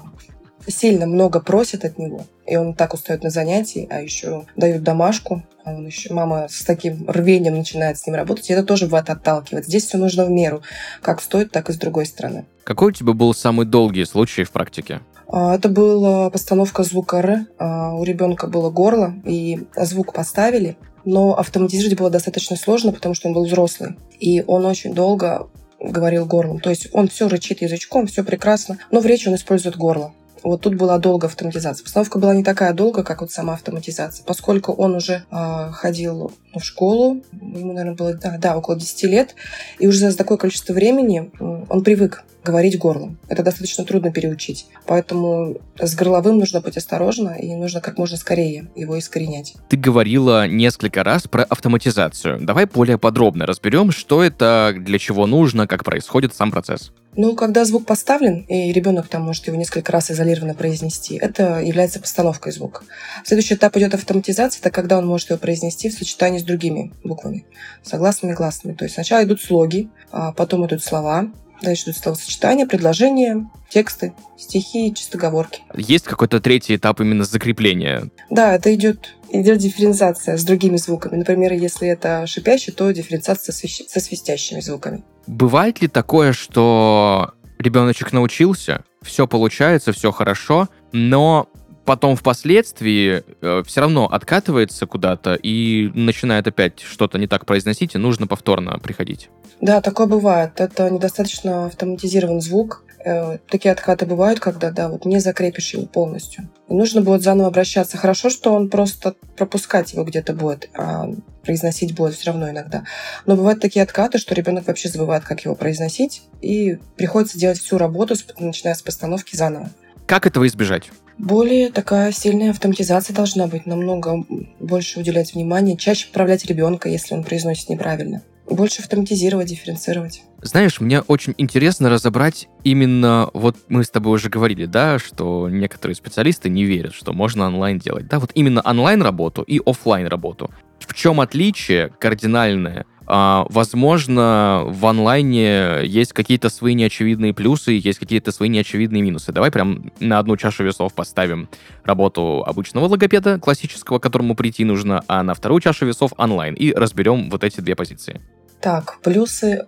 сильно 0.68 1.06
много 1.06 1.39
просят 1.39 1.86
от 1.86 1.98
него, 1.98 2.25
и 2.46 2.56
он 2.56 2.74
так 2.74 2.94
устает 2.94 3.24
на 3.24 3.30
занятии, 3.30 3.88
а 3.89 4.01
еще 4.01 4.46
дают 4.56 4.84
домашку, 4.84 5.44
а 5.63 5.74
он 5.74 5.86
еще, 5.86 6.13
мама 6.13 6.48
с 6.50 6.63
таким 6.63 7.10
рвением 7.10 7.56
начинает 7.56 7.98
с 7.98 8.06
ним 8.06 8.16
работать, 8.16 8.50
и 8.50 8.54
это 8.54 8.63
тоже 8.63 8.86
бывает 8.86 9.10
отталкивает. 9.10 9.66
Здесь 9.66 9.86
все 9.86 9.98
нужно 9.98 10.25
в 10.25 10.30
меру, 10.30 10.62
как 11.01 11.22
стоит, 11.22 11.51
так 11.51 11.70
и 11.70 11.74
с 11.74 11.78
другой 11.78 12.06
стороны. 12.06 12.46
Какой 12.63 12.89
у 12.89 12.92
тебя 12.92 13.13
был 13.13 13.34
самый 13.34 13.66
долгий 13.66 14.06
случай 14.06 14.44
в 14.44 14.51
практике? 14.51 15.01
А, 15.28 15.56
это 15.56 15.70
была 15.70 16.30
постановка 16.30 16.84
звука 16.84 17.18
«Р». 17.18 17.46
А, 17.58 17.94
у 17.96 18.04
ребенка 18.04 18.48
было 18.48 18.70
горло, 18.70 19.13
и 19.25 19.68
звук 19.75 20.13
поставили, 20.13 20.75
но 21.06 21.38
автоматизировать 21.38 21.98
было 21.98 22.10
достаточно 22.10 22.56
сложно, 22.56 22.92
потому 22.92 23.16
что 23.16 23.28
он 23.28 23.34
был 23.34 23.46
взрослый. 23.46 23.96
И 24.20 24.44
он 24.46 24.66
очень 24.66 24.94
долго 24.94 25.50
говорил 25.80 26.25
горлом. 26.25 26.60
То 26.60 26.70
есть 26.70 26.89
он 26.94 27.08
все 27.08 27.28
рычит 27.28 27.62
язычком, 27.62 28.08
все 28.08 28.24
прекрасно, 28.24 28.78
но 28.92 29.00
в 29.00 29.06
речи 29.06 29.28
он 29.28 29.36
использует 29.36 29.78
горло. 29.78 30.13
Вот 30.43 30.62
тут 30.62 30.75
была 30.75 30.98
долго 30.98 31.27
автоматизация. 31.27 31.84
Постановка 31.84 32.19
была 32.19 32.34
не 32.34 32.43
такая 32.43 32.74
долгая, 32.74 33.03
как 33.03 33.22
вот 33.22 33.31
сама 33.31 33.53
автоматизация, 33.53 34.25
поскольку 34.25 34.74
он 34.74 34.96
уже 34.96 35.24
э, 35.31 35.69
ходил 35.72 36.31
в 36.53 36.62
школу, 36.62 37.22
ему, 37.31 37.74
наверное, 37.74 37.96
было 37.96 38.13
да, 38.13 38.38
да, 38.38 38.58
около 38.58 38.77
10 38.77 39.03
лет, 39.03 39.36
и 39.77 39.88
уже 39.88 40.00
за 40.10 40.17
такое 40.17 40.38
количество 40.38 40.74
времени 40.74 41.31
он 41.39 41.84
привык 41.84 42.24
говорить 42.43 42.77
горлом. 42.77 43.17
Это 43.27 43.43
достаточно 43.43 43.84
трудно 43.84 44.12
переучить. 44.12 44.67
Поэтому 44.88 45.58
с 45.77 45.96
горловым 45.96 46.39
нужно 46.39 46.62
быть 46.62 46.77
осторожно, 46.77 47.36
и 47.39 47.53
нужно 47.55 47.81
как 47.81 47.98
можно 47.98 48.17
скорее 48.17 48.69
его 48.75 48.98
искоренять. 48.98 49.55
Ты 49.67 49.77
говорила 49.77 50.48
несколько 50.48 51.03
раз 51.03 51.27
про 51.27 51.43
автоматизацию. 51.43 52.39
Давай 52.41 52.65
более 52.65 52.98
подробно 52.98 53.46
разберем, 53.46 53.91
что 53.91 54.24
это, 54.24 54.74
для 54.75 55.00
чего 55.00 55.27
нужно, 55.27 55.67
как 55.67 55.84
происходит 55.84 56.34
сам 56.34 56.51
процесс. 56.51 56.91
Ну, 57.21 57.35
когда 57.35 57.65
звук 57.65 57.85
поставлен, 57.85 58.45
и 58.47 58.71
ребенок 58.71 59.09
там 59.09 59.23
может 59.23 59.45
его 59.45 59.57
несколько 59.57 59.91
раз 59.91 60.09
изолированно 60.09 60.53
произнести, 60.53 61.17
это 61.17 61.59
является 61.59 61.99
постановкой 61.99 62.53
звука. 62.53 62.83
Следующий 63.25 63.55
этап 63.55 63.75
идет 63.75 63.93
автоматизация, 63.93 64.61
это 64.61 64.71
когда 64.71 64.97
он 64.97 65.05
может 65.05 65.29
его 65.29 65.38
произнести 65.38 65.89
в 65.89 65.93
сочетании 65.93 66.39
с 66.39 66.43
другими 66.43 66.93
буквами, 67.03 67.45
согласными, 67.83 68.31
гласными. 68.31 68.73
То 68.73 68.85
есть 68.85 68.93
сначала 68.93 69.25
идут 69.25 69.41
слоги, 69.41 69.89
а 70.13 70.31
потом 70.31 70.65
идут 70.65 70.81
слова, 70.81 71.29
Дальше 71.62 71.86
идут 71.86 71.98
словосочетания, 71.98 72.66
предложения, 72.66 73.50
тексты, 73.70 74.13
стихи, 74.38 74.94
чистоговорки. 74.94 75.62
Есть 75.75 76.06
какой-то 76.06 76.39
третий 76.39 76.75
этап 76.75 77.01
именно 77.01 77.24
закрепления? 77.24 78.10
Да, 78.30 78.56
это 78.56 78.74
идет, 78.74 79.16
идет 79.32 79.58
дифференциация 79.58 80.38
с 80.38 80.44
другими 80.44 80.78
звуками. 80.78 81.18
Например, 81.18 81.51
если 81.51 81.88
это 81.88 82.25
шипящий, 82.28 82.72
то 82.72 82.89
дифференциация 82.92 83.54
со 83.54 84.00
свистящими 84.00 84.62
звуками. 84.62 85.04
Бывает 85.28 85.82
ли 85.82 85.88
такое, 85.88 86.32
что 86.34 87.34
ребеночек 87.60 88.13
научился, 88.13 88.86
все 89.01 89.28
получается, 89.28 89.92
все 89.92 90.12
хорошо, 90.12 90.70
но 90.92 91.49
потом 91.89 92.15
впоследствии 92.15 93.24
э, 93.41 93.63
все 93.65 93.81
равно 93.81 94.05
откатывается 94.05 94.86
куда-то 94.86 95.34
и 95.34 95.89
начинает 95.96 96.46
опять 96.46 96.81
что-то 96.81 97.17
не 97.17 97.25
так 97.25 97.48
произносить, 97.48 97.96
и 97.96 97.98
нужно 97.98 98.27
повторно 98.27 98.77
приходить. 98.77 99.31
Да, 99.60 99.81
такое 99.81 100.05
бывает. 100.05 100.62
Это 100.62 100.88
недостаточно 100.91 101.65
автоматизирован 101.65 102.41
звук. 102.41 102.84
Э, 103.03 103.39
такие 103.50 103.72
откаты 103.72 104.05
бывают, 104.05 104.39
когда 104.39 104.69
да, 104.69 104.88
вот 104.88 105.05
не 105.05 105.17
закрепишь 105.17 105.74
его 105.74 105.88
полностью. 105.88 106.48
И 106.67 106.75
нужно 106.75 107.01
будет 107.01 107.24
заново 107.24 107.48
обращаться. 107.48 107.98
Хорошо, 107.98 108.29
что 108.29 108.53
он 108.53 108.69
просто 108.69 109.15
пропускать 109.36 109.93
его 109.93 110.03
где-то 110.03 110.34
будет, 110.34 110.69
а 110.77 111.10
произносить 111.43 111.96
будет 111.96 112.13
все 112.13 112.29
равно 112.29 112.51
иногда. 112.51 112.84
Но 113.25 113.36
бывают 113.36 113.62
такие 113.62 113.81
откаты, 113.81 114.19
что 114.19 114.36
ребенок 114.36 114.67
вообще 114.67 114.89
забывает, 114.89 115.24
как 115.24 115.43
его 115.43 115.55
произносить, 115.55 116.22
и 116.39 116.77
приходится 116.98 117.39
делать 117.39 117.58
всю 117.58 117.79
работу, 117.79 118.13
начиная 118.38 118.75
с 118.75 118.84
постановки 118.84 119.36
заново. 119.36 119.72
Как 120.10 120.25
этого 120.25 120.48
избежать? 120.48 120.89
Более 121.20 121.70
такая 121.70 122.12
сильная 122.12 122.50
автоматизация 122.50 123.16
должна 123.16 123.46
быть, 123.46 123.68
намного 123.68 124.25
больше 124.60 125.00
уделять 125.00 125.36
внимания, 125.36 125.78
чаще 125.78 126.08
поправлять 126.08 126.44
ребенка, 126.46 126.89
если 126.89 127.13
он 127.13 127.24
произносит 127.24 127.70
неправильно. 127.70 128.24
Больше 128.50 128.82
автоматизировать, 128.82 129.50
дифференцировать. 129.50 130.24
Знаешь, 130.42 130.80
мне 130.80 131.01
очень 131.01 131.36
интересно 131.38 131.92
разобрать 131.92 132.48
именно, 132.63 133.30
вот 133.36 133.58
мы 133.68 133.84
с 133.84 133.92
тобой 133.92 134.16
уже 134.16 134.30
говорили, 134.30 134.66
да, 134.66 134.98
что 134.98 135.48
некоторые 135.48 135.96
специалисты 135.96 136.50
не 136.50 136.63
верят, 136.63 136.96
что 136.96 137.13
можно 137.13 137.46
онлайн 137.46 137.78
делать. 137.78 138.08
Да, 138.08 138.18
вот 138.18 138.32
именно 138.34 138.62
онлайн 138.66 139.04
работу 139.04 139.44
и 139.44 139.62
офлайн 139.63 140.08
работу. 140.08 140.50
В 140.80 140.92
чем 140.96 141.22
отличие 141.22 141.89
кардинальное? 141.89 142.88
А, 143.12 143.48
возможно, 143.50 144.66
в 144.68 144.86
онлайне 144.86 145.80
есть 145.84 146.13
какие-то 146.13 146.50
свои 146.50 146.75
неочевидные 146.75 147.34
плюсы, 147.34 147.72
есть 147.72 147.98
какие-то 147.98 148.32
свои 148.32 148.50
неочевидные 148.50 149.01
минусы. 149.01 149.32
Давай 149.32 149.50
прям 149.50 149.92
на 150.00 150.20
одну 150.20 150.38
чашу 150.38 150.63
весов 150.63 150.94
поставим 150.94 151.50
работу 151.84 152.44
обычного 152.46 152.86
логопеда, 152.86 153.39
классического, 153.39 153.98
к 153.98 154.04
которому 154.04 154.36
прийти 154.36 154.63
нужно, 154.63 155.04
а 155.08 155.24
на 155.24 155.34
вторую 155.34 155.60
чашу 155.60 155.88
весов 155.88 156.13
онлайн. 156.18 156.54
И 156.54 156.72
разберем 156.72 157.32
вот 157.32 157.44
эти 157.44 157.62
две 157.62 157.75
позиции. 157.75 158.22
Так, 158.62 159.00
плюсы 159.01 159.66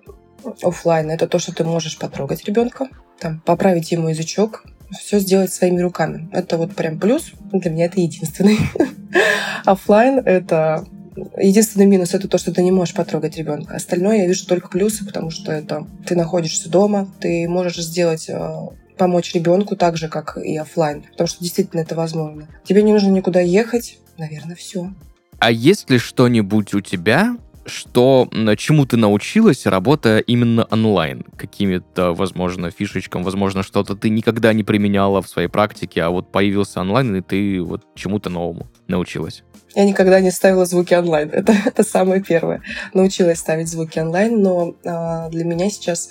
офлайн 0.62 1.10
это 1.10 1.28
то, 1.28 1.40
что 1.40 1.52
ты 1.52 1.64
можешь 1.64 1.98
потрогать 1.98 2.46
ребенка, 2.46 2.90
там, 3.20 3.40
поправить 3.40 3.92
ему 3.92 4.10
язычок, 4.10 4.66
все 4.92 5.18
сделать 5.18 5.52
своими 5.52 5.82
руками. 5.82 6.30
Это 6.32 6.58
вот 6.58 6.76
прям 6.76 7.00
плюс. 7.00 7.32
Для 7.52 7.72
меня 7.72 7.86
это 7.86 8.00
единственный. 8.00 8.60
Оффлайн— 9.66 10.20
это 10.26 10.86
Единственный 11.38 11.86
минус 11.86 12.14
это 12.14 12.28
то, 12.28 12.38
что 12.38 12.54
ты 12.54 12.62
не 12.62 12.72
можешь 12.72 12.94
потрогать 12.94 13.38
ребенка. 13.38 13.76
Остальное 13.76 14.18
я 14.18 14.28
вижу 14.28 14.46
только 14.46 14.70
плюсы, 14.70 15.06
потому 15.06 15.30
что 15.32 15.52
это 15.52 15.88
ты 16.06 16.16
находишься 16.16 16.70
дома, 16.70 17.08
ты 17.20 17.48
можешь 17.48 17.78
сделать 17.78 18.30
э, 18.30 18.68
помочь 18.98 19.34
ребенку 19.34 19.76
так 19.76 19.98
же, 19.98 20.10
как 20.10 20.38
и 20.38 20.56
офлайн, 20.58 21.04
потому 21.12 21.28
что 21.28 21.44
действительно 21.44 21.82
это 21.82 21.96
возможно. 21.96 22.48
Тебе 22.64 22.84
не 22.84 22.94
нужно 22.94 23.10
никуда 23.10 23.40
ехать, 23.40 23.98
наверное, 24.18 24.56
все. 24.56 24.92
А 25.40 25.52
есть 25.52 25.90
ли 25.90 25.98
что-нибудь 25.98 26.76
у 26.76 26.82
тебя, 26.82 27.36
что 27.66 28.30
чему 28.58 28.86
ты 28.86 28.98
научилась, 28.98 29.66
работая 29.66 30.20
именно 30.20 30.68
онлайн? 30.70 31.24
Какими-то, 31.36 32.14
возможно, 32.14 32.70
фишечкам, 32.70 33.24
возможно, 33.24 33.64
что-то 33.64 33.96
ты 33.96 34.10
никогда 34.10 34.54
не 34.54 34.64
применяла 34.64 35.22
в 35.22 35.28
своей 35.28 35.48
практике, 35.48 36.04
а 36.04 36.10
вот 36.10 36.32
появился 36.32 36.82
онлайн, 36.82 37.16
и 37.16 37.22
ты 37.22 37.62
вот 37.62 37.84
чему-то 37.96 38.30
новому 38.30 38.68
научилась? 38.88 39.44
Я 39.76 39.86
никогда 39.86 40.20
не 40.20 40.32
ставила 40.32 40.66
звуки 40.66 40.94
онлайн. 40.94 41.30
Это, 41.34 41.54
это 41.66 41.84
самое 41.84 42.22
первое. 42.22 42.62
Научилась 42.94 43.40
ставить 43.40 43.70
звуки 43.70 44.00
онлайн, 44.00 44.42
но 44.42 44.76
а, 44.86 45.30
для 45.30 45.46
меня 45.46 45.70
сейчас 45.70 46.10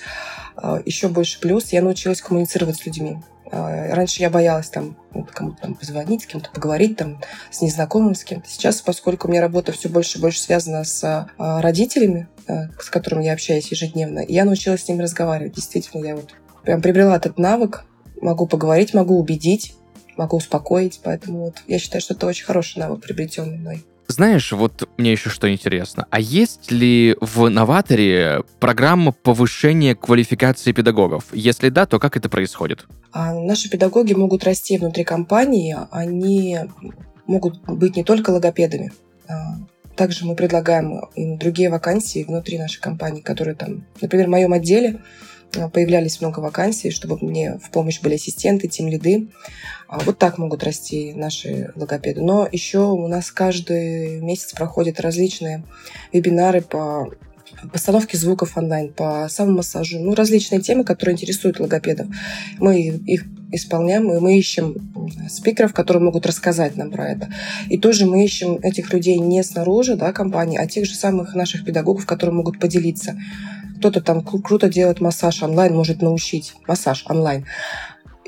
а, 0.56 0.80
еще 0.84 1.08
больше 1.08 1.40
плюс. 1.40 1.72
Я 1.72 1.82
научилась 1.82 2.22
коммуницировать 2.22 2.76
с 2.76 2.86
людьми. 2.86 3.18
А, 3.52 3.94
раньше 3.94 4.22
я 4.22 4.30
боялась 4.30 4.68
там 4.68 4.96
кому-то 5.34 5.62
там 5.62 5.74
позвонить, 5.74 6.22
с 6.22 6.26
кем-то 6.26 6.50
поговорить, 6.50 6.96
там, 6.96 7.20
с 7.50 7.60
незнакомым, 7.60 8.14
с 8.14 8.24
кем-то. 8.24 8.48
Сейчас, 8.48 8.80
поскольку 8.80 9.28
у 9.28 9.30
меня 9.30 9.40
работа 9.40 9.72
все 9.72 9.88
больше 9.88 10.18
и 10.18 10.20
больше 10.20 10.40
связана 10.40 10.84
с 10.84 11.28
а, 11.36 11.60
родителями, 11.60 12.28
а, 12.46 12.68
с 12.80 12.88
которыми 12.90 13.24
я 13.24 13.32
общаюсь 13.32 13.70
ежедневно, 13.70 14.24
я 14.26 14.44
научилась 14.44 14.84
с 14.84 14.88
ними 14.88 15.02
разговаривать. 15.02 15.54
Действительно, 15.54 16.06
я 16.06 16.16
вот 16.16 16.34
прям 16.62 16.80
приобрела 16.80 17.16
этот 17.16 17.38
навык. 17.38 17.84
Могу 18.20 18.46
поговорить, 18.46 18.94
могу 18.94 19.18
убедить, 19.18 19.74
могу 20.20 20.36
успокоить. 20.36 21.00
Поэтому 21.02 21.46
вот 21.46 21.62
я 21.66 21.78
считаю, 21.78 22.02
что 22.02 22.14
это 22.14 22.26
очень 22.26 22.44
хороший 22.44 22.78
навык, 22.78 23.00
приобретенный 23.00 23.56
мной. 23.56 23.84
Знаешь, 24.06 24.52
вот 24.52 24.88
мне 24.98 25.12
еще 25.12 25.30
что 25.30 25.50
интересно. 25.50 26.06
А 26.10 26.20
есть 26.20 26.70
ли 26.70 27.16
в 27.20 27.48
новаторе 27.48 28.42
программа 28.58 29.12
повышения 29.12 29.94
квалификации 29.94 30.72
педагогов? 30.72 31.26
Если 31.32 31.68
да, 31.68 31.86
то 31.86 31.98
как 31.98 32.16
это 32.16 32.28
происходит? 32.28 32.86
А 33.12 33.32
наши 33.32 33.70
педагоги 33.70 34.12
могут 34.14 34.44
расти 34.44 34.78
внутри 34.78 35.04
компании, 35.04 35.76
они 35.92 36.58
могут 37.26 37.62
быть 37.62 37.96
не 37.96 38.04
только 38.04 38.30
логопедами. 38.30 38.92
А 39.28 39.58
также 39.94 40.26
мы 40.26 40.34
предлагаем 40.34 41.02
им 41.14 41.38
другие 41.38 41.70
вакансии 41.70 42.24
внутри 42.24 42.58
нашей 42.58 42.80
компании, 42.80 43.20
которые 43.20 43.54
там, 43.54 43.86
например, 44.00 44.26
в 44.26 44.30
моем 44.30 44.52
отделе 44.52 45.00
появлялись 45.72 46.20
много 46.20 46.40
вакансий, 46.40 46.90
чтобы 46.90 47.18
мне 47.20 47.58
в 47.62 47.70
помощь 47.70 48.00
были 48.00 48.14
ассистенты, 48.14 48.68
тем 48.68 48.88
лиды. 48.88 49.28
А 49.88 49.98
вот 50.00 50.18
так 50.18 50.38
могут 50.38 50.62
расти 50.62 51.12
наши 51.14 51.72
логопеды. 51.74 52.20
Но 52.20 52.48
еще 52.50 52.78
у 52.78 53.08
нас 53.08 53.30
каждый 53.32 54.20
месяц 54.20 54.52
проходят 54.52 55.00
различные 55.00 55.64
вебинары 56.12 56.60
по 56.60 57.10
постановке 57.72 58.16
звуков 58.16 58.56
онлайн, 58.56 58.92
по 58.92 59.28
самомассажу, 59.28 59.98
ну, 59.98 60.14
различные 60.14 60.60
темы, 60.60 60.84
которые 60.84 61.14
интересуют 61.14 61.60
логопедов. 61.60 62.06
Мы 62.58 62.80
их 62.80 63.24
исполняем, 63.52 64.12
и 64.12 64.20
мы 64.20 64.38
ищем 64.38 64.76
спикеров, 65.28 65.74
которые 65.74 66.02
могут 66.02 66.26
рассказать 66.26 66.76
нам 66.76 66.90
про 66.90 67.10
это. 67.10 67.28
И 67.68 67.78
тоже 67.78 68.06
мы 68.06 68.24
ищем 68.24 68.58
этих 68.62 68.92
людей 68.92 69.18
не 69.18 69.42
снаружи 69.42 69.96
да, 69.96 70.12
компании, 70.12 70.58
а 70.58 70.66
тех 70.66 70.86
же 70.86 70.94
самых 70.94 71.34
наших 71.34 71.64
педагогов, 71.64 72.06
которые 72.06 72.34
могут 72.34 72.60
поделиться 72.60 73.18
кто-то 73.80 74.02
там 74.02 74.22
круто 74.22 74.68
делает 74.68 75.00
массаж 75.00 75.42
онлайн, 75.42 75.74
может 75.74 76.02
научить 76.02 76.54
массаж 76.68 77.04
онлайн 77.08 77.46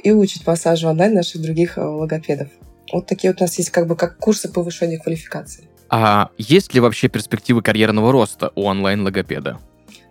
и 0.03 0.11
учит 0.11 0.47
массажу 0.47 0.89
онлайн 0.89 1.15
наших 1.15 1.43
других 1.43 1.77
э, 1.77 1.83
логопедов. 1.83 2.49
Вот 2.91 3.07
такие 3.07 3.31
вот 3.31 3.43
у 3.43 3.45
нас 3.45 3.59
есть 3.59 3.71
как 3.71 3.87
бы 3.87 3.95
как 3.95 4.17
курсы 4.17 4.51
повышения 4.51 4.99
квалификации. 4.99 5.69
А 5.91 6.31
есть 6.39 6.73
ли 6.73 6.81
вообще 6.81 7.09
перспективы 7.09 7.61
карьерного 7.61 8.11
роста 8.13 8.51
у 8.55 8.63
онлайн-логопеда? 8.63 9.59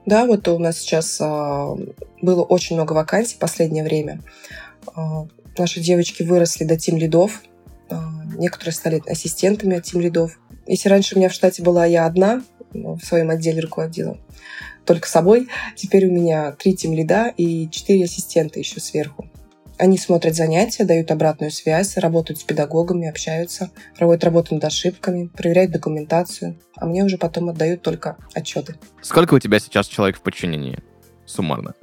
Да, 0.06 0.26
вот 0.26 0.48
у 0.48 0.60
нас 0.60 0.78
сейчас 0.78 1.18
а, 1.20 1.76
было 2.22 2.44
очень 2.44 2.76
много 2.76 2.94
вакансий 2.94 3.36
в 3.36 3.40
последнее 3.40 3.84
время. 3.84 4.22
А, 4.96 5.26
Наши 5.58 5.82
девочки 5.82 6.24
выросли 6.24 6.64
до 6.64 6.78
тим 6.78 6.98
лидов. 6.98 7.42
Некоторые 8.38 8.74
стали 8.74 9.04
ассистентами 9.06 9.82
тим 9.82 10.00
лидов. 10.00 10.40
Если 10.66 10.88
раньше 10.88 11.16
у 11.16 11.18
меня 11.18 11.28
в 11.28 11.34
штате 11.34 11.62
была 11.62 11.86
я 11.86 12.06
одна, 12.06 12.42
ну, 12.74 12.96
в 12.96 13.04
своем 13.04 13.32
отделе 13.32 13.60
руководила 13.60 14.18
только 14.86 15.08
собой, 15.08 15.48
теперь 15.76 16.08
у 16.08 16.12
меня 16.12 16.52
три 16.54 16.76
тим 16.76 16.94
лида 16.94 17.34
и 17.38 17.70
четыре 17.70 18.06
ассистента 18.06 18.60
еще 18.60 18.80
сверху. 18.80 19.30
Они 19.78 19.98
смотрят 19.98 20.36
занятия, 20.36 20.84
дают 20.84 21.10
обратную 21.10 21.50
связь, 21.50 21.98
работают 21.98 22.40
с 22.40 22.44
педагогами, 22.44 23.10
общаются, 23.10 23.72
проводят 23.98 24.24
работу 24.24 24.54
над 24.54 24.64
ошибками, 24.64 25.26
проверяют 25.26 25.72
документацию, 25.72 26.60
а 26.76 26.86
мне 26.86 27.04
уже 27.04 27.18
потом 27.18 27.50
отдают 27.50 27.82
только 27.82 28.18
отчеты. 28.36 28.76
Сколько 29.02 29.34
у 29.34 29.40
тебя 29.40 29.60
сейчас 29.60 29.88
человек 29.88 30.18
в 30.18 30.22
подчинении? 30.22 30.78
Суммарно. 31.26 31.74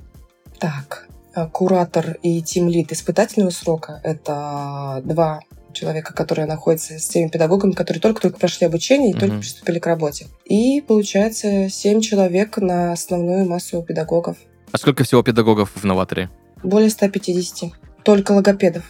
Так, 0.61 1.09
э, 1.35 1.49
куратор 1.49 2.19
и 2.23 2.41
тимлит 2.41 2.93
испытательного 2.93 3.51
срока— 3.51 4.01
это 4.05 5.03
два 5.05 5.41
человека, 5.73 6.15
которые 6.15 6.47
находятся 6.47 6.99
с 6.99 7.09
теми 7.09 7.29
педагогами, 7.29 7.73
которые 7.73 8.01
только-только 8.01 8.39
прошли 8.39 8.67
обучение 8.67 9.11
и 9.11 9.15
uh-huh. 9.15 9.21
только 9.21 9.39
приступили 9.39 9.79
к 9.79 9.87
работе. 9.87 10.27
И 10.45 10.81
получается 10.81 11.69
семь 11.69 12.01
человек 12.01 12.57
на 12.59 12.93
основную 12.93 13.49
массу 13.49 13.83
педагогов. 13.83 14.37
А 14.73 14.79
сколько 14.79 15.05
всего 15.05 15.23
педагогов 15.23 15.73
в 15.75 15.85
новаторе? 15.85 16.31
Более 16.63 16.91
150. 16.91 17.71
Только 18.05 18.33
логопедов. 18.33 18.85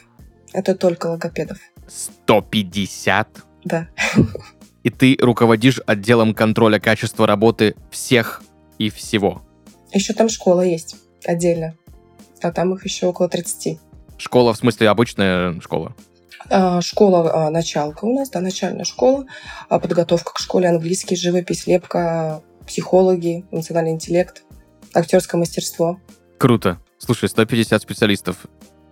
Это 0.53 0.75
только 0.75 1.07
логопедов. 1.07 1.59
150? 1.89 3.29
Да. 3.65 3.89
И 4.83 4.91
ты 4.91 5.19
руководишь 5.21 5.81
отделом 5.87 6.35
контроля 6.35 6.79
качества 6.79 7.27
работы 7.27 7.75
всех 7.91 8.43
и 8.79 8.91
всего? 8.91 9.43
Еще 9.93 10.15
там 10.15 10.29
школа 10.29 10.63
есть 10.63 10.97
отдельно. 11.25 11.75
А 12.41 12.53
там 12.53 12.73
их 12.75 12.85
еще 12.85 13.07
около 13.07 13.29
30. 13.29 13.79
Школа, 14.17 14.53
в 14.53 14.57
смысле, 14.57 14.89
обычная 14.89 15.61
школа? 15.61 15.95
А, 16.51 16.81
школа 16.81 17.47
а, 17.47 17.51
началка 17.51 18.05
у 18.05 18.15
нас, 18.15 18.31
да, 18.31 18.41
начальная 18.41 18.85
школа, 18.85 19.27
а, 19.69 19.79
подготовка 19.79 20.33
к 20.35 20.39
школе, 20.39 20.69
английский, 20.69 21.17
живопись, 21.17 21.67
лепка, 21.67 22.43
психологи, 22.67 23.45
эмоциональный 23.51 23.93
интеллект, 23.93 24.43
актерское 24.95 25.39
мастерство. 25.39 26.01
Круто. 26.39 26.79
Слушай, 26.99 27.29
150 27.29 27.83
специалистов. 27.83 28.47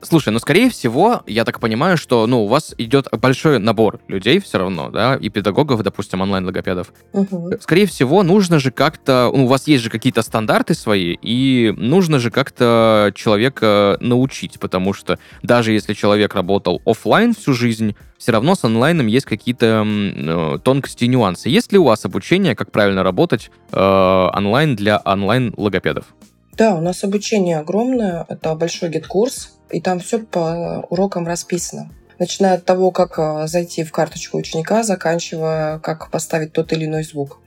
Слушай, 0.08 0.32
ну, 0.32 0.38
скорее 0.38 0.70
всего, 0.70 1.22
я 1.26 1.44
так 1.44 1.58
понимаю, 1.58 1.96
что, 1.96 2.28
ну, 2.28 2.44
у 2.44 2.46
вас 2.46 2.76
идет 2.78 3.08
большой 3.10 3.58
набор 3.58 3.98
людей 4.06 4.38
все 4.38 4.58
равно, 4.58 4.88
да, 4.88 5.16
и 5.16 5.28
педагогов, 5.30 5.82
допустим, 5.82 6.20
онлайн-логопедов. 6.20 6.92
Угу. 7.12 7.54
Скорее 7.60 7.86
всего, 7.86 8.22
нужно 8.22 8.60
же 8.60 8.70
как-то, 8.70 9.32
ну, 9.34 9.46
у 9.46 9.48
вас 9.48 9.66
есть 9.66 9.82
же 9.82 9.90
какие-то 9.90 10.22
стандарты 10.22 10.74
свои, 10.74 11.16
и 11.20 11.74
нужно 11.76 12.20
же 12.20 12.30
как-то 12.30 13.10
человека 13.16 13.96
научить, 14.00 14.60
потому 14.60 14.92
что 14.92 15.18
даже 15.42 15.72
если 15.72 15.92
человек 15.92 16.36
работал 16.36 16.80
офлайн 16.86 17.34
всю 17.34 17.52
жизнь, 17.52 17.96
все 18.16 18.30
равно 18.30 18.54
с 18.54 18.62
онлайном 18.62 19.08
есть 19.08 19.26
какие-то 19.26 19.84
э, 19.84 20.58
тонкости 20.62 21.02
и 21.02 21.08
нюансы. 21.08 21.48
Есть 21.48 21.72
ли 21.72 21.78
у 21.78 21.84
вас 21.84 22.04
обучение, 22.04 22.54
как 22.54 22.70
правильно 22.70 23.02
работать 23.02 23.50
э, 23.72 24.28
онлайн 24.36 24.76
для 24.76 25.02
онлайн-логопедов? 25.04 26.04
Да, 26.56 26.74
у 26.74 26.80
нас 26.80 27.04
обучение 27.04 27.58
огромное. 27.58 28.24
Это 28.28 28.54
большой 28.54 28.88
GetCourse, 28.88 29.55
и 29.70 29.80
там 29.80 30.00
все 30.00 30.18
по 30.20 30.86
урокам 30.90 31.26
расписано. 31.26 31.90
Начиная 32.18 32.54
от 32.54 32.64
того, 32.64 32.90
как 32.92 33.18
а, 33.18 33.46
зайти 33.46 33.84
в 33.84 33.92
карточку 33.92 34.38
ученика, 34.38 34.82
заканчивая, 34.82 35.78
как 35.80 36.10
поставить 36.10 36.52
тот 36.52 36.72
или 36.72 36.86
иной 36.86 37.04
звук. 37.04 37.40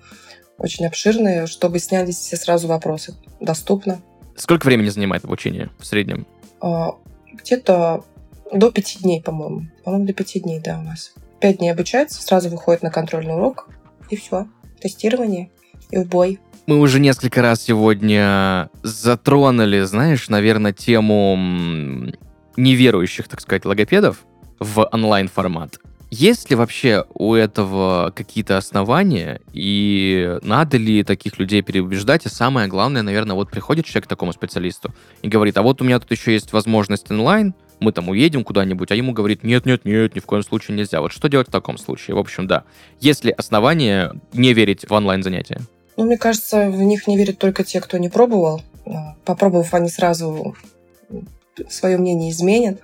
Очень 0.58 0.86
обширные, 0.86 1.48
чтобы 1.48 1.80
снялись 1.80 2.18
все 2.18 2.36
сразу 2.36 2.68
вопросы. 2.68 3.16
Доступно. 3.40 4.02
Сколько 4.36 4.68
времени 4.68 4.90
занимает 4.90 5.24
обучение 5.24 5.70
в 5.80 5.86
среднем? 5.86 6.28
А, 6.62 6.92
где-то 7.34 8.04
до 8.52 8.72
пяти 8.72 9.00
дней, 9.00 9.22
по-моему. 9.22 9.68
По-моему, 9.84 10.06
до 10.06 10.14
пяти 10.14 10.40
дней, 10.40 10.60
да, 10.60 10.80
у 10.80 10.84
нас. 10.84 11.14
Пять 11.40 11.58
дней 11.58 11.72
обучается, 11.72 12.22
сразу 12.22 12.50
выходит 12.50 12.84
на 12.84 12.92
контрольный 12.92 13.34
урок, 13.34 13.70
и 14.10 14.16
все. 14.16 14.48
Тестирование 14.82 15.50
и 15.90 15.98
в 15.98 16.08
бой. 16.08 16.40
Мы 16.70 16.78
уже 16.78 17.00
несколько 17.00 17.42
раз 17.42 17.64
сегодня 17.64 18.70
затронули, 18.84 19.82
знаешь, 19.82 20.30
наверное, 20.30 20.72
тему 20.72 21.36
неверующих, 22.58 23.28
так 23.28 23.42
сказать, 23.42 23.66
логопедов 23.66 24.20
в 24.60 24.88
онлайн-формат. 24.92 25.80
Есть 26.12 26.52
ли 26.52 26.56
вообще 26.56 27.06
у 27.16 27.34
этого 27.34 28.14
какие-то 28.16 28.56
основания, 28.56 29.42
и 29.52 30.38
надо 30.44 30.78
ли 30.78 31.04
таких 31.04 31.40
людей 31.40 31.64
переубеждать? 31.64 32.28
И 32.28 32.30
самое 32.30 32.68
главное, 32.68 33.02
наверное, 33.02 33.36
вот 33.36 33.50
приходит 33.50 33.88
человек 33.88 34.06
к 34.06 34.08
такому 34.08 34.32
специалисту 34.32 34.94
и 35.24 35.28
говорит, 35.28 35.58
а 35.58 35.64
вот 35.64 35.82
у 35.82 35.86
меня 35.86 36.00
тут 36.00 36.12
еще 36.12 36.34
есть 36.34 36.54
возможность 36.54 37.10
онлайн, 37.10 37.56
мы 37.80 37.94
там 37.94 38.10
уедем 38.10 38.44
куда-нибудь, 38.44 38.92
а 38.92 38.96
ему 38.96 39.12
говорит, 39.12 39.44
нет-нет-нет, 39.44 40.16
ни 40.16 40.20
в 40.20 40.26
коем 40.28 40.44
случае 40.44 40.78
нельзя. 40.78 41.02
Вот 41.02 41.14
что 41.14 41.30
делать 41.30 41.48
в 41.48 41.52
таком 41.52 41.80
случае? 41.80 42.14
В 42.14 42.20
общем, 42.20 42.46
да. 42.46 42.66
Есть 43.00 43.26
ли 43.26 43.32
основания 43.32 44.14
не 44.34 44.54
верить 44.54 44.88
в 44.88 44.94
онлайн-занятия? 44.94 45.62
Ну, 46.00 46.06
мне 46.06 46.18
кажется, 46.18 46.70
в 46.70 46.82
них 46.82 47.08
не 47.08 47.18
верят 47.18 47.40
только 47.40 47.66
те, 47.66 47.82
кто 47.82 47.98
не 47.98 48.08
пробовал. 48.08 48.62
Попробовав, 49.26 49.74
они 49.74 49.90
сразу 49.90 50.56
свое 51.68 51.98
мнение 51.98 52.32
изменят. 52.32 52.80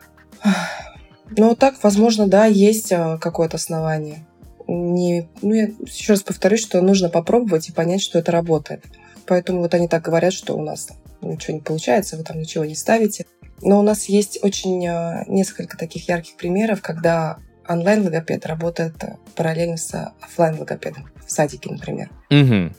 Но 1.38 1.56
так, 1.56 1.82
возможно, 1.82 2.28
да, 2.28 2.46
есть 2.46 2.92
а, 2.92 3.18
какое-то 3.18 3.56
основание. 3.56 4.26
Не, 4.68 5.30
ну, 5.42 5.54
я 5.54 5.70
еще 5.80 6.12
раз 6.12 6.24
повторюсь, 6.24 6.60
что 6.60 6.82
нужно 6.82 7.08
попробовать 7.08 7.70
и 7.70 7.72
понять, 7.72 8.02
что 8.02 8.20
это 8.20 8.34
работает. 8.34 8.84
Поэтому 9.26 9.62
вот 9.62 9.74
они 9.74 9.88
так 9.88 10.04
говорят, 10.04 10.34
что 10.34 10.58
у 10.58 10.62
нас 10.62 10.90
ничего 11.22 11.54
не 11.54 11.62
получается, 11.62 12.18
вы 12.18 12.24
там 12.24 12.38
ничего 12.38 12.66
не 12.66 12.76
ставите. 12.76 13.26
Но 13.62 13.80
у 13.80 13.82
нас 13.82 14.10
есть 14.10 14.44
очень 14.44 14.86
а, 14.90 15.24
несколько 15.28 15.78
таких 15.78 16.10
ярких 16.10 16.36
примеров, 16.36 16.82
когда 16.82 17.38
онлайн-логопед 17.66 18.46
работает 18.46 18.96
параллельно 19.36 19.78
с 19.78 20.14
офлайн-логопедом 20.20 21.10
в 21.26 21.32
садике, 21.32 21.72
например. 21.72 22.10
Угу. 22.30 22.76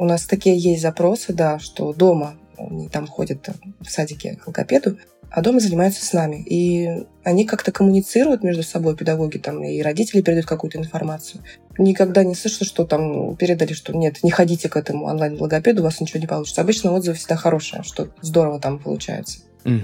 У 0.00 0.06
нас 0.06 0.24
такие 0.24 0.56
есть 0.56 0.80
запросы, 0.80 1.34
да, 1.34 1.58
что 1.58 1.92
дома 1.92 2.38
они 2.56 2.88
там 2.88 3.06
ходят 3.06 3.50
в 3.80 3.90
садике 3.90 4.36
к 4.36 4.46
логопеду, 4.46 4.96
а 5.30 5.42
дома 5.42 5.60
занимаются 5.60 6.06
с 6.06 6.14
нами. 6.14 6.42
И 6.42 7.04
они 7.22 7.44
как-то 7.44 7.70
коммуницируют 7.70 8.42
между 8.42 8.62
собой, 8.62 8.96
педагоги 8.96 9.36
там, 9.36 9.62
и 9.62 9.82
родители 9.82 10.22
передают 10.22 10.46
какую-то 10.46 10.78
информацию. 10.78 11.44
Никогда 11.76 12.24
не 12.24 12.34
слышно, 12.34 12.64
что 12.64 12.86
там 12.86 13.36
передали, 13.36 13.74
что 13.74 13.94
нет, 13.94 14.22
не 14.22 14.30
ходите 14.30 14.70
к 14.70 14.76
этому 14.78 15.04
онлайн-логопеду, 15.04 15.82
у 15.82 15.84
вас 15.84 16.00
ничего 16.00 16.18
не 16.18 16.26
получится. 16.26 16.62
Обычно 16.62 16.92
отзывы 16.92 17.18
всегда 17.18 17.36
хорошие, 17.36 17.82
что 17.82 18.08
здорово 18.22 18.58
там 18.58 18.78
получается. 18.78 19.40
Угу. 19.66 19.82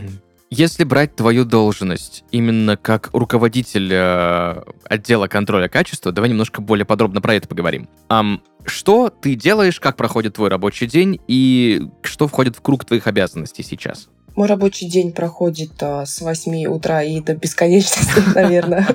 Если 0.50 0.84
брать 0.84 1.16
твою 1.16 1.44
должность 1.44 2.24
именно 2.30 2.76
как 2.76 3.10
руководитель 3.12 3.90
э, 3.92 4.62
отдела 4.84 5.26
контроля 5.26 5.68
качества, 5.68 6.12
давай 6.12 6.30
немножко 6.30 6.60
более 6.60 6.84
подробно 6.84 7.20
про 7.20 7.34
это 7.34 7.48
поговорим. 7.48 7.88
Um, 8.08 8.40
что 8.64 9.10
ты 9.10 9.34
делаешь, 9.34 9.80
как 9.80 9.96
проходит 9.96 10.34
твой 10.34 10.48
рабочий 10.48 10.86
день 10.86 11.20
и 11.26 11.88
что 12.02 12.28
входит 12.28 12.56
в 12.56 12.60
круг 12.60 12.84
твоих 12.84 13.08
обязанностей 13.08 13.64
сейчас? 13.64 14.08
Мой 14.36 14.48
рабочий 14.48 14.86
день 14.86 15.12
проходит 15.12 15.70
а, 15.80 16.04
с 16.04 16.20
8 16.20 16.66
утра 16.66 17.02
и 17.02 17.20
до 17.22 17.34
бесконечности, 17.34 18.20
наверное. 18.34 18.86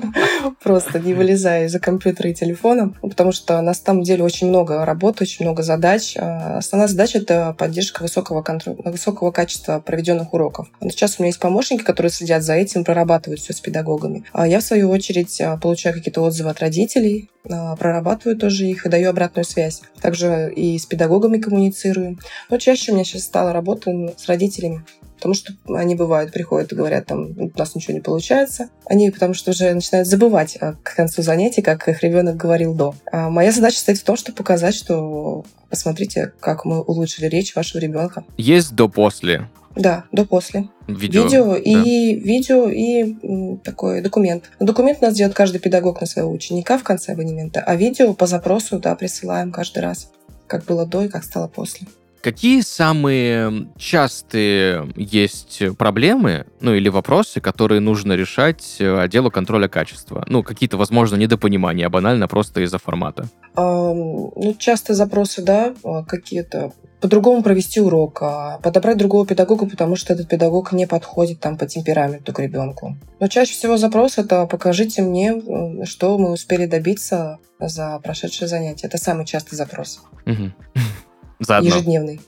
Просто 0.62 1.00
не 1.00 1.14
вылезая 1.14 1.66
из-за 1.66 1.80
компьютера 1.80 2.30
и 2.30 2.34
телефона. 2.34 2.94
Потому 3.02 3.32
что 3.32 3.60
на 3.60 3.74
самом 3.74 4.04
деле 4.04 4.22
очень 4.22 4.46
много 4.46 4.84
работы, 4.84 5.24
очень 5.24 5.44
много 5.44 5.64
задач. 5.64 6.16
А, 6.16 6.58
основная 6.58 6.86
задача— 6.86 7.18
это 7.20 7.56
поддержка 7.58 8.02
высокого, 8.02 8.42
контроля, 8.42 8.78
высокого 8.84 9.32
качества 9.32 9.82
проведенных 9.84 10.32
уроков. 10.32 10.68
Сейчас 10.80 11.18
у 11.18 11.22
меня 11.22 11.30
есть 11.30 11.40
помощники, 11.40 11.82
которые 11.82 12.12
следят 12.12 12.44
за 12.44 12.54
этим, 12.54 12.84
прорабатывают 12.84 13.40
все 13.40 13.52
с 13.52 13.58
педагогами. 13.58 14.24
А 14.32 14.46
я, 14.46 14.60
в 14.60 14.62
свою 14.62 14.90
очередь, 14.90 15.42
получаю 15.60 15.96
какие-то 15.96 16.22
отзывы 16.22 16.50
от 16.50 16.60
родителей, 16.60 17.30
прорабатываю 17.42 18.38
тоже 18.38 18.66
их 18.66 18.86
и 18.86 18.88
даю 18.88 19.10
обратную 19.10 19.44
связь. 19.44 19.82
Также 20.00 20.52
и 20.54 20.78
с 20.78 20.86
педагогами 20.86 21.38
коммуницирую. 21.38 22.20
Но 22.48 22.58
чаще 22.58 22.92
у 22.92 22.94
меня 22.94 23.04
сейчас 23.04 23.24
стала 23.24 23.52
работа 23.52 23.90
с 24.16 24.26
родителями. 24.26 24.84
Потому 25.22 25.34
что 25.36 25.52
они 25.68 25.94
бывают, 25.94 26.32
приходят 26.32 26.72
и 26.72 26.74
говорят, 26.74 27.06
там, 27.06 27.30
у 27.38 27.52
нас 27.56 27.76
ничего 27.76 27.94
не 27.94 28.00
получается. 28.00 28.70
Они 28.86 29.08
потому 29.12 29.34
что 29.34 29.52
уже 29.52 29.72
начинают 29.72 30.08
забывать 30.08 30.58
а, 30.60 30.74
к 30.82 30.96
концу 30.96 31.22
занятий, 31.22 31.62
как 31.62 31.86
их 31.86 32.02
ребенок 32.02 32.36
говорил 32.36 32.74
до. 32.74 32.96
А 33.12 33.30
моя 33.30 33.52
задача 33.52 33.78
стоит 33.78 33.98
в 33.98 34.02
том, 34.02 34.16
чтобы 34.16 34.34
показать, 34.34 34.74
что 34.74 35.44
посмотрите, 35.70 36.32
как 36.40 36.64
мы 36.64 36.80
улучшили 36.80 37.26
речь 37.26 37.54
вашего 37.54 37.80
ребенка. 37.80 38.24
Есть 38.36 38.74
до-после. 38.74 39.48
Да, 39.76 40.06
до-после. 40.10 40.70
Видео, 40.88 41.22
видео 41.22 41.52
да. 41.52 41.58
и 41.58 42.14
видео 42.16 42.68
и 42.68 43.58
такой 43.62 44.00
документ. 44.00 44.50
Документ 44.58 44.98
у 45.02 45.04
нас 45.04 45.14
делает 45.14 45.36
каждый 45.36 45.60
педагог 45.60 46.00
на 46.00 46.08
своего 46.08 46.32
ученика 46.32 46.78
в 46.78 46.82
конце 46.82 47.12
абонемента, 47.12 47.60
а 47.60 47.76
видео 47.76 48.12
по 48.12 48.26
запросу, 48.26 48.80
да, 48.80 48.96
присылаем 48.96 49.52
каждый 49.52 49.84
раз, 49.84 50.10
как 50.48 50.64
было 50.64 50.84
до 50.84 51.04
и 51.04 51.08
как 51.08 51.22
стало 51.22 51.46
после. 51.46 51.86
Какие 52.22 52.60
самые 52.60 53.66
частые 53.76 54.92
есть 54.94 55.76
проблемы, 55.76 56.46
ну 56.60 56.72
или 56.72 56.88
вопросы, 56.88 57.40
которые 57.40 57.80
нужно 57.80 58.12
решать 58.12 58.80
отделу 58.80 59.30
контроля 59.32 59.66
качества? 59.66 60.24
Ну, 60.28 60.44
какие-то, 60.44 60.76
возможно, 60.76 61.16
недопонимания, 61.16 61.88
банально 61.88 62.28
просто 62.28 62.60
из-за 62.60 62.78
формата. 62.78 63.28
Ну, 63.56 64.54
часто 64.56 64.94
запросы, 64.94 65.42
да, 65.42 65.74
а, 65.82 66.04
какие-то 66.04 66.72
по-другому 67.00 67.42
провести 67.42 67.80
урок, 67.80 68.22
а 68.22 68.58
подобрать 68.62 68.96
другого 68.96 69.26
педагога, 69.26 69.66
потому 69.66 69.96
что 69.96 70.12
этот 70.12 70.28
педагог 70.28 70.72
не 70.72 70.86
подходит 70.86 71.40
там 71.40 71.58
по 71.58 71.66
темпераменту 71.66 72.32
к 72.32 72.38
ребенку. 72.38 72.96
Но 73.18 73.26
чаще 73.26 73.54
всего 73.54 73.76
запрос 73.76 74.18
это 74.18 74.46
покажите 74.46 75.02
мне, 75.02 75.42
что 75.84 76.16
мы 76.18 76.30
успели 76.30 76.66
добиться 76.66 77.38
за 77.58 77.98
прошедшее 77.98 78.46
занятие. 78.46 78.86
Это 78.86 78.98
самый 78.98 79.26
частый 79.26 79.56
запрос. 79.56 80.00
За 81.42 81.58
одно. 81.58 81.70
Ежедневный. 81.70 82.20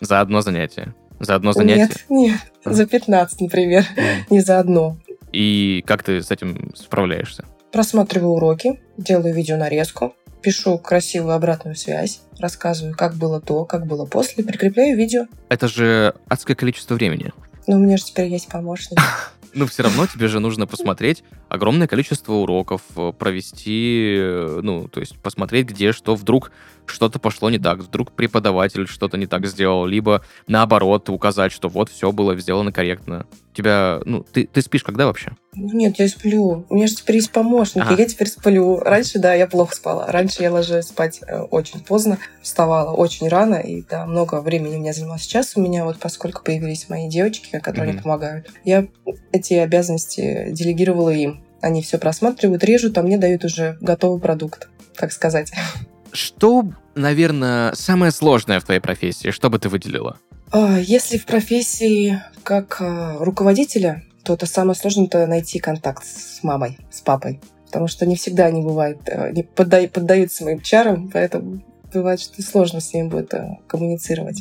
За 0.00 0.20
одно 0.20 0.40
занятие. 0.40 0.94
За 1.18 1.34
одно 1.34 1.52
занятие. 1.52 1.82
Нет, 1.82 2.04
нет. 2.08 2.40
А. 2.64 2.72
За 2.72 2.86
15, 2.86 3.40
например. 3.40 3.84
Не 4.30 4.40
за 4.40 4.58
одно. 4.58 4.96
И 5.32 5.82
как 5.86 6.02
ты 6.02 6.22
с 6.22 6.30
этим 6.30 6.72
справляешься? 6.74 7.44
Просматриваю 7.72 8.32
уроки, 8.32 8.80
делаю 8.96 9.34
видеонарезку, 9.34 10.14
пишу 10.42 10.78
красивую 10.78 11.34
обратную 11.34 11.74
связь, 11.74 12.20
рассказываю, 12.38 12.94
как 12.96 13.16
было 13.16 13.40
до, 13.40 13.64
как 13.64 13.86
было 13.86 14.06
после, 14.06 14.44
прикрепляю 14.44 14.96
видео. 14.96 15.26
Это 15.48 15.68
же 15.68 16.14
адское 16.28 16.54
количество 16.54 16.94
времени. 16.94 17.32
Но 17.66 17.76
у 17.76 17.78
меня 17.80 17.96
же 17.96 18.04
теперь 18.04 18.28
есть 18.28 18.48
помощник. 18.48 18.98
Ну, 19.58 19.66
все 19.66 19.84
равно 19.84 20.06
тебе 20.06 20.28
же 20.28 20.38
нужно 20.38 20.66
посмотреть 20.66 21.24
огромное 21.48 21.86
количество 21.86 22.34
уроков, 22.34 22.82
э, 22.94 23.12
провести, 23.18 24.14
э, 24.18 24.60
ну, 24.62 24.86
то 24.86 25.00
есть 25.00 25.16
посмотреть, 25.16 25.68
где 25.68 25.92
что, 25.92 26.14
вдруг 26.14 26.52
что-то 26.86 27.18
пошло 27.18 27.50
не 27.50 27.58
так, 27.58 27.80
вдруг 27.80 28.12
преподаватель 28.12 28.86
что-то 28.86 29.16
не 29.16 29.26
так 29.26 29.46
сделал, 29.46 29.86
либо 29.86 30.22
наоборот 30.46 31.08
указать, 31.08 31.52
что 31.52 31.68
вот 31.68 31.90
все 31.90 32.12
было 32.12 32.36
сделано 32.36 32.72
корректно. 32.72 33.26
Тебя, 33.54 34.00
ну, 34.04 34.22
ты, 34.22 34.46
ты 34.46 34.60
спишь 34.60 34.84
когда 34.84 35.06
вообще? 35.06 35.32
Нет, 35.54 35.98
я 35.98 36.08
сплю. 36.08 36.66
У 36.68 36.74
меня 36.74 36.86
же 36.86 36.96
теперь 36.96 37.16
есть 37.16 37.30
помощник, 37.30 37.84
Ага. 37.84 37.94
я 37.96 38.04
теперь 38.04 38.28
сплю. 38.28 38.78
Раньше, 38.80 39.18
да, 39.18 39.32
я 39.32 39.46
плохо 39.46 39.74
спала. 39.74 40.06
Раньше 40.08 40.42
я 40.42 40.52
ложилась 40.52 40.88
спать 40.88 41.20
э, 41.26 41.40
очень 41.40 41.80
поздно, 41.80 42.18
вставала 42.42 42.92
очень 42.92 43.28
рано, 43.28 43.54
и 43.54 43.82
да, 43.82 44.04
много 44.04 44.42
времени 44.42 44.76
у 44.76 44.80
меня 44.80 44.92
занималось. 44.92 45.22
Сейчас 45.22 45.56
у 45.56 45.62
меня 45.62 45.86
вот, 45.86 45.98
поскольку 45.98 46.44
появились 46.44 46.90
мои 46.90 47.08
девочки, 47.08 47.58
которые 47.58 47.94
мне 47.94 48.02
помогают, 48.02 48.50
я 48.64 48.86
эти 49.32 49.54
обязанности 49.54 50.48
делегировала 50.50 51.10
им. 51.10 51.42
Они 51.62 51.80
все 51.80 51.96
просматривают, 51.96 52.62
режут, 52.62 52.98
а 52.98 53.02
мне 53.02 53.16
дают 53.16 53.42
уже 53.44 53.78
готовый 53.80 54.20
продукт, 54.20 54.68
так 54.94 55.12
сказать. 55.12 55.50
Что, 56.16 56.64
наверное, 56.94 57.74
самое 57.74 58.10
сложное 58.10 58.58
в 58.58 58.64
твоей 58.64 58.80
профессии? 58.80 59.30
Что 59.30 59.50
бы 59.50 59.58
ты 59.58 59.68
выделила? 59.68 60.16
А, 60.50 60.78
Если 60.78 61.18
в 61.18 61.26
профессии 61.26 62.22
как 62.42 62.78
а, 62.80 63.18
руководителя, 63.20 64.02
то 64.24 64.32
это 64.34 64.46
самое 64.46 64.74
сложное 64.74 65.06
это 65.06 65.26
найти 65.26 65.58
контакт 65.58 66.04
с 66.04 66.42
мамой, 66.42 66.78
с 66.90 67.02
папой. 67.02 67.40
Потому 67.66 67.86
что 67.86 68.06
не 68.06 68.16
всегда 68.16 68.46
они 68.46 68.62
бывают, 68.62 69.00
э, 69.06 69.32
не 69.32 69.42
подда- 69.42 69.88
поддаются 69.88 70.44
моим 70.44 70.60
чарам, 70.60 71.10
поэтому 71.12 71.62
бывает, 71.92 72.20
что 72.20 72.40
сложно 72.42 72.80
с 72.80 72.94
ними 72.94 73.08
будет 73.08 73.34
э, 73.34 73.58
коммуницировать. 73.66 74.40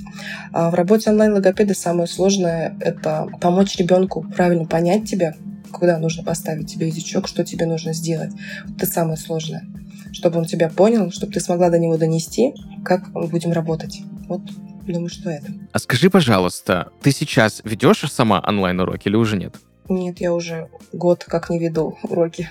А 0.53 0.69
в 0.69 0.75
работе 0.75 1.09
онлайн-логопеда 1.09 1.73
самое 1.73 2.07
сложное— 2.07 2.77
это 2.79 3.27
помочь 3.41 3.75
ребенку 3.75 4.25
правильно 4.35 4.65
понять 4.65 5.09
тебя, 5.09 5.35
куда 5.71 5.97
нужно 5.97 6.23
поставить 6.23 6.71
тебе 6.71 6.88
язычок, 6.88 7.27
что 7.27 7.43
тебе 7.43 7.65
нужно 7.65 7.93
сделать. 7.93 8.31
Это 8.75 8.85
самое 8.85 9.17
сложное. 9.17 9.65
Чтобы 10.15 10.39
он 10.39 10.45
тебя 10.45 10.69
понял, 10.69 11.12
чтобы 11.12 11.34
ты 11.34 11.41
смогла 11.41 11.69
до 11.69 11.78
него 11.78 11.97
донести, 11.97 12.54
как 12.86 13.10
мы 13.13 13.28
будем 13.28 13.51
работать. 13.51 14.01
Вот, 14.30 14.41
думаю, 14.88 15.10
что 15.10 15.30
это. 15.30 15.47
А 15.73 15.80
скажи, 15.80 16.10
пожалуйста, 16.10 16.91
ты 17.01 17.12
сейчас 17.12 17.62
ведешь 17.65 17.99
сама 18.10 18.41
онлайн-уроки 18.47 19.10
или 19.10 19.17
уже 19.17 19.36
нет? 19.36 19.56
Нет, 19.89 20.21
я 20.21 20.34
уже 20.34 20.69
год 20.93 21.25
как 21.25 21.49
не 21.49 21.60
веду 21.60 21.97
уроки. 22.04 22.49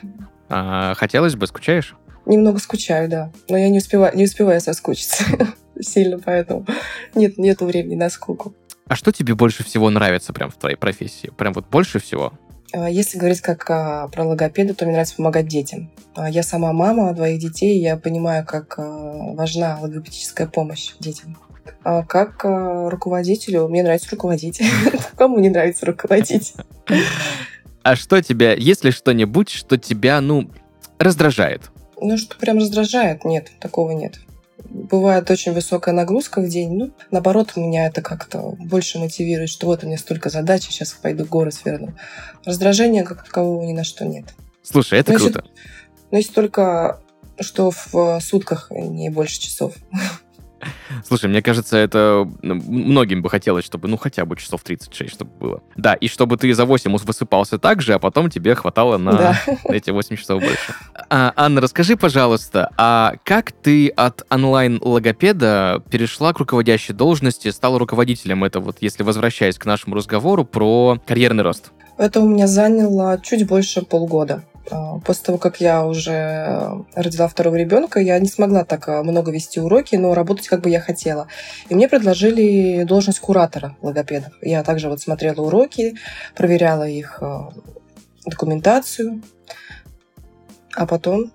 А, 0.50 0.94
хотелось 0.94 1.36
бы, 1.36 1.46
скучаешь? 1.46 1.96
Немного 2.26 2.58
скучаю, 2.58 3.08
да. 3.08 3.32
Но 3.48 3.56
я 3.56 3.70
не 3.70 3.78
успеваю, 3.78 4.14
не 4.14 4.24
успеваю 4.24 4.60
соскучиться 4.60 5.24
сильно, 5.80 6.18
поэтому 6.18 6.66
нет, 7.14 7.38
нету 7.38 7.64
времени 7.64 7.94
на 7.94 8.10
скуку. 8.10 8.54
А 8.86 8.94
что 8.94 9.10
тебе 9.10 9.34
больше 9.34 9.64
всего 9.64 9.88
нравится 9.88 10.34
прям 10.34 10.50
в 10.50 10.56
твоей 10.56 10.76
профессии? 10.76 11.32
Прям 11.36 11.54
вот 11.54 11.66
больше 11.70 11.98
всего? 11.98 12.34
А 12.74 12.90
Если 12.90 13.18
говорить 13.18 13.40
как 13.40 13.70
а, 13.70 14.08
про 14.08 14.24
логопеда, 14.24 14.74
то 14.74 14.84
мне 14.84 14.92
нравится 14.94 15.14
помогать 15.16 15.46
детям. 15.46 15.90
А, 16.16 16.28
Я 16.28 16.42
сама 16.42 16.72
мама 16.72 17.14
двоих 17.14 17.38
детей, 17.38 17.78
и 17.78 17.82
я 17.82 17.96
понимаю, 17.96 18.44
как 18.44 18.74
важна 18.78 19.78
логопедическая 19.80 20.48
помощь 20.48 20.92
детям. 20.98 21.38
Как 21.82 22.44
руководителю, 22.44 23.68
мне 23.68 23.82
нравится 23.82 24.08
руководить. 24.10 24.60
Кому 25.16 25.38
не 25.38 25.50
нравится 25.50 25.86
руководить? 25.86 26.54
А 27.82 27.96
что 27.96 28.22
тебя, 28.22 28.54
есть 28.54 28.84
ли 28.84 28.90
что-нибудь, 28.90 29.50
что 29.50 29.76
тебя, 29.76 30.20
ну, 30.20 30.50
раздражает? 30.98 31.70
Ну, 32.00 32.16
что 32.16 32.36
прям 32.38 32.58
раздражает? 32.58 33.24
Нет, 33.24 33.50
такого 33.60 33.92
нет. 33.92 34.18
Бывает 34.74 35.30
очень 35.30 35.52
высокая 35.52 35.94
нагрузка 35.94 36.40
в 36.40 36.48
день. 36.48 36.72
Ну, 36.72 36.90
наоборот, 37.12 37.54
меня 37.54 37.86
это 37.86 38.02
как-то 38.02 38.56
больше 38.58 38.98
мотивирует, 38.98 39.48
что 39.48 39.68
вот 39.68 39.84
у 39.84 39.86
меня 39.86 39.96
столько 39.96 40.30
задач, 40.30 40.64
сейчас 40.64 40.90
пойду 40.92 41.24
горы 41.24 41.52
сверну. 41.52 41.94
Раздражения 42.44 43.04
как 43.04 43.24
такового 43.24 43.62
ни 43.62 43.72
на 43.72 43.84
что 43.84 44.04
нет. 44.04 44.34
Слушай, 44.64 44.98
это 44.98 45.12
если- 45.12 45.30
круто. 45.30 45.44
Но 46.10 46.18
если 46.18 46.32
только 46.32 47.00
что 47.38 47.70
в 47.70 48.20
сутках 48.20 48.72
не 48.72 49.10
больше 49.10 49.40
часов. 49.40 49.74
Слушай, 51.06 51.28
мне 51.30 51.42
кажется, 51.42 51.76
это 51.76 52.28
ну, 52.42 52.54
многим 52.54 53.22
бы 53.22 53.30
хотелось, 53.30 53.64
чтобы, 53.64 53.88
ну, 53.88 53.96
хотя 53.96 54.24
бы 54.24 54.36
часов 54.36 54.62
36, 54.62 55.12
чтобы 55.12 55.30
было. 55.38 55.62
Да, 55.76 55.94
и 55.94 56.08
чтобы 56.08 56.36
ты 56.36 56.52
за 56.54 56.64
8 56.64 56.96
высыпался 56.96 57.58
так 57.58 57.82
же, 57.82 57.94
а 57.94 57.98
потом 57.98 58.30
тебе 58.30 58.54
хватало 58.54 58.96
на 58.98 59.12
Да. 59.12 59.40
эти 59.68 59.90
8 59.90 60.16
часов 60.16 60.40
больше. 60.40 60.74
А, 61.10 61.32
Анна, 61.36 61.60
расскажи, 61.60 61.96
пожалуйста, 61.96 62.70
а 62.76 63.14
как 63.24 63.52
ты 63.52 63.88
от 63.88 64.24
онлайн-логопеда 64.30 65.82
перешла 65.90 66.32
к 66.32 66.38
руководящей 66.38 66.94
должности, 66.94 67.48
стала 67.50 67.78
руководителем? 67.78 68.44
Это 68.44 68.60
вот, 68.60 68.78
если 68.80 69.02
возвращаясь 69.02 69.58
к 69.58 69.66
нашему 69.66 69.96
разговору 69.96 70.44
про 70.44 70.98
карьерный 71.06 71.42
рост. 71.42 71.72
Это 71.96 72.20
у 72.20 72.28
меня 72.28 72.46
заняло 72.46 73.20
чуть 73.22 73.46
больше 73.46 73.82
полгода. 73.82 74.44
А, 74.70 74.98
После 75.00 75.24
того, 75.24 75.38
как 75.38 75.60
я 75.60 75.84
уже 75.84 76.12
э, 76.12 76.70
родила 76.94 77.28
второго 77.28 77.56
ребенка, 77.56 78.00
я 78.00 78.18
не 78.18 78.28
смогла 78.28 78.64
так 78.64 78.88
э, 78.88 79.02
много 79.02 79.30
вести 79.30 79.60
уроки, 79.60 79.96
но 79.96 80.14
работать 80.14 80.48
как 80.48 80.62
бы 80.62 80.70
я 80.70 80.80
хотела. 80.80 81.28
И 81.68 81.74
мне 81.74 81.88
предложили 81.88 82.84
должность 82.84 83.20
куратора 83.20 83.76
логопедов. 83.82 84.32
Я 84.40 84.62
также 84.62 84.88
вот 84.88 85.00
смотрела 85.00 85.42
уроки, 85.42 85.96
проверяла 86.34 86.88
их 86.88 87.18
э, 87.20 87.38
документацию. 88.26 89.22
А 90.76 90.86
потом, 90.86 91.30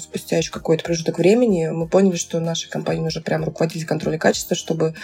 спустя 0.00 0.38
еще 0.38 0.50
какой-то 0.50 0.82
промежуток 0.82 1.18
времени, 1.18 1.68
мы 1.68 1.86
поняли, 1.86 2.16
что 2.16 2.40
нашей 2.40 2.68
компании 2.68 3.02
нужен 3.02 3.22
прям 3.22 3.44
руководитель 3.44 3.86
контроля 3.86 4.18
качества, 4.18 4.56
чтобы 4.56 4.94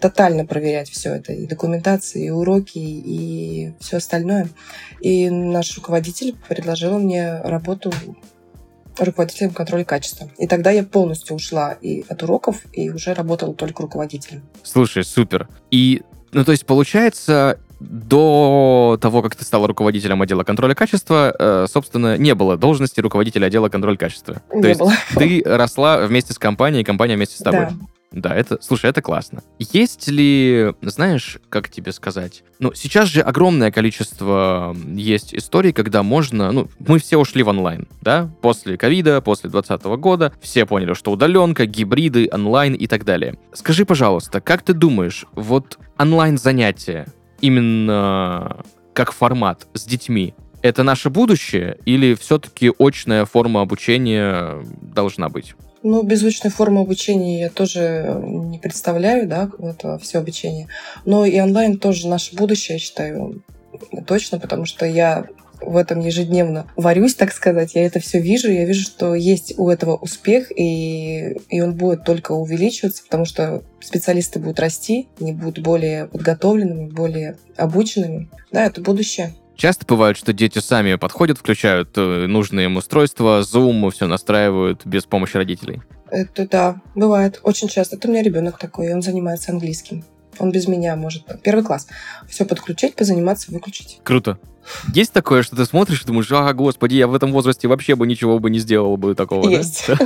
тотально 0.00 0.44
проверять 0.44 0.90
все 0.90 1.14
это, 1.14 1.32
и 1.32 1.46
документации, 1.46 2.26
и 2.26 2.30
уроки, 2.30 2.78
и 2.78 3.72
все 3.80 3.96
остальное. 3.96 4.48
И 5.00 5.30
наш 5.30 5.74
руководитель 5.76 6.36
предложил 6.46 6.98
мне 6.98 7.40
работу 7.40 7.90
руководителем 8.98 9.52
контроля 9.52 9.84
качества. 9.84 10.28
И 10.36 10.46
тогда 10.46 10.70
я 10.70 10.82
полностью 10.82 11.34
ушла 11.34 11.72
и 11.72 12.04
от 12.10 12.22
уроков, 12.22 12.66
и 12.74 12.90
уже 12.90 13.14
работала 13.14 13.54
только 13.54 13.82
руководителем. 13.82 14.42
Слушай, 14.62 15.04
супер. 15.04 15.48
И, 15.70 16.02
ну, 16.32 16.44
то 16.44 16.52
есть, 16.52 16.66
получается, 16.66 17.58
до 17.90 18.98
того, 19.00 19.22
как 19.22 19.36
ты 19.36 19.44
стала 19.44 19.66
руководителем 19.66 20.22
отдела 20.22 20.44
контроля 20.44 20.74
качества, 20.74 21.34
э, 21.38 21.66
собственно, 21.68 22.16
не 22.16 22.34
было 22.34 22.56
должности 22.56 23.00
руководителя 23.00 23.46
отдела 23.46 23.68
контроля 23.68 23.96
качества. 23.96 24.42
То 24.50 24.56
Не 24.58 24.68
есть 24.68 24.80
было. 24.80 24.92
ты 25.16 25.42
росла 25.44 25.98
вместе 26.06 26.32
с 26.32 26.38
компанией, 26.38 26.84
компания 26.84 27.16
вместе 27.16 27.36
с 27.36 27.40
тобой. 27.40 27.66
Да. 27.70 27.86
Да, 28.12 28.34
это, 28.36 28.58
слушай, 28.60 28.90
это 28.90 29.00
классно. 29.00 29.42
Есть 29.58 30.06
ли, 30.08 30.74
знаешь, 30.82 31.38
как 31.48 31.70
тебе 31.70 31.92
сказать? 31.92 32.44
Ну, 32.58 32.74
сейчас 32.74 33.08
же 33.08 33.22
огромное 33.22 33.70
количество 33.70 34.76
есть 34.94 35.34
историй, 35.34 35.72
когда 35.72 36.02
можно, 36.02 36.52
ну, 36.52 36.68
мы 36.78 36.98
все 36.98 37.16
ушли 37.16 37.42
в 37.42 37.48
онлайн, 37.48 37.88
да, 38.02 38.30
после 38.42 38.76
ковида, 38.76 39.22
после 39.22 39.48
2020 39.48 39.86
года, 39.98 40.32
все 40.42 40.66
поняли, 40.66 40.92
что 40.92 41.10
удаленка, 41.10 41.64
гибриды, 41.64 42.28
онлайн 42.30 42.74
и 42.74 42.86
так 42.86 43.04
далее. 43.04 43.38
Скажи, 43.54 43.86
пожалуйста, 43.86 44.42
как 44.42 44.62
ты 44.62 44.74
думаешь, 44.74 45.24
вот 45.32 45.78
онлайн-занятия, 45.98 47.06
именно 47.42 48.64
как 48.94 49.12
формат 49.12 49.66
с 49.74 49.84
детьми, 49.84 50.34
это 50.62 50.82
наше 50.82 51.10
будущее 51.10 51.78
или 51.84 52.14
все-таки 52.14 52.72
очная 52.78 53.26
форма 53.26 53.60
обучения 53.60 54.64
должна 54.80 55.28
быть? 55.28 55.54
Ну, 55.82 56.04
беззвучной 56.04 56.52
формы 56.52 56.82
обучения 56.82 57.40
я 57.40 57.50
тоже 57.50 58.20
не 58.24 58.58
представляю, 58.58 59.26
да, 59.28 59.50
это 59.58 59.98
все 59.98 60.18
обучение. 60.18 60.68
Но 61.04 61.26
и 61.26 61.40
онлайн 61.40 61.76
тоже 61.78 62.06
наше 62.06 62.36
будущее, 62.36 62.76
я 62.76 62.78
считаю, 62.78 63.42
точно, 64.06 64.38
потому 64.38 64.64
что 64.64 64.86
я 64.86 65.26
в 65.64 65.76
этом 65.76 66.00
ежедневно 66.00 66.66
варюсь, 66.76 67.14
так 67.14 67.32
сказать. 67.32 67.74
Я 67.74 67.86
это 67.86 68.00
все 68.00 68.20
вижу, 68.20 68.50
я 68.50 68.64
вижу, 68.64 68.82
что 68.82 69.14
есть 69.14 69.54
у 69.58 69.68
этого 69.68 69.96
успех, 69.96 70.50
и, 70.56 71.36
и 71.48 71.60
он 71.60 71.74
будет 71.74 72.04
только 72.04 72.32
увеличиваться, 72.32 73.02
потому 73.04 73.24
что 73.24 73.62
специалисты 73.80 74.38
будут 74.38 74.60
расти, 74.60 75.08
они 75.20 75.32
будут 75.32 75.60
более 75.60 76.06
подготовленными, 76.06 76.90
более 76.90 77.36
обученными. 77.56 78.28
Да, 78.50 78.66
это 78.66 78.80
будущее. 78.80 79.34
Часто 79.56 79.86
бывает, 79.86 80.16
что 80.16 80.32
дети 80.32 80.58
сами 80.58 80.96
подходят, 80.96 81.38
включают 81.38 81.90
э, 81.96 82.26
нужные 82.26 82.66
им 82.66 82.76
устройства, 82.76 83.42
Zoom, 83.42 83.90
все 83.90 84.06
настраивают 84.06 84.86
без 84.86 85.04
помощи 85.04 85.36
родителей. 85.36 85.82
Это 86.10 86.48
да, 86.48 86.82
бывает 86.94 87.40
очень 87.42 87.68
часто. 87.68 87.96
Это 87.96 88.08
у 88.08 88.10
меня 88.10 88.22
ребенок 88.22 88.58
такой, 88.58 88.92
он 88.92 89.02
занимается 89.02 89.52
английским. 89.52 90.04
Он 90.42 90.50
без 90.50 90.66
меня 90.66 90.96
может 90.96 91.24
первый 91.42 91.64
класс 91.64 91.86
все 92.28 92.44
подключить, 92.44 92.96
позаниматься, 92.96 93.52
выключить. 93.52 94.00
Круто. 94.02 94.38
Есть 94.92 95.12
такое, 95.12 95.42
что 95.42 95.54
ты 95.54 95.64
смотришь 95.64 96.02
и 96.02 96.06
думаешь, 96.06 96.30
а, 96.32 96.52
господи, 96.52 96.96
я 96.96 97.06
в 97.06 97.14
этом 97.14 97.32
возрасте 97.32 97.68
вообще 97.68 97.94
бы 97.94 98.06
ничего 98.08 98.40
бы 98.40 98.50
не 98.50 98.58
сделала 98.58 98.96
бы 98.96 99.14
такого, 99.14 99.48
Есть. 99.48 99.84
да? 99.86 99.98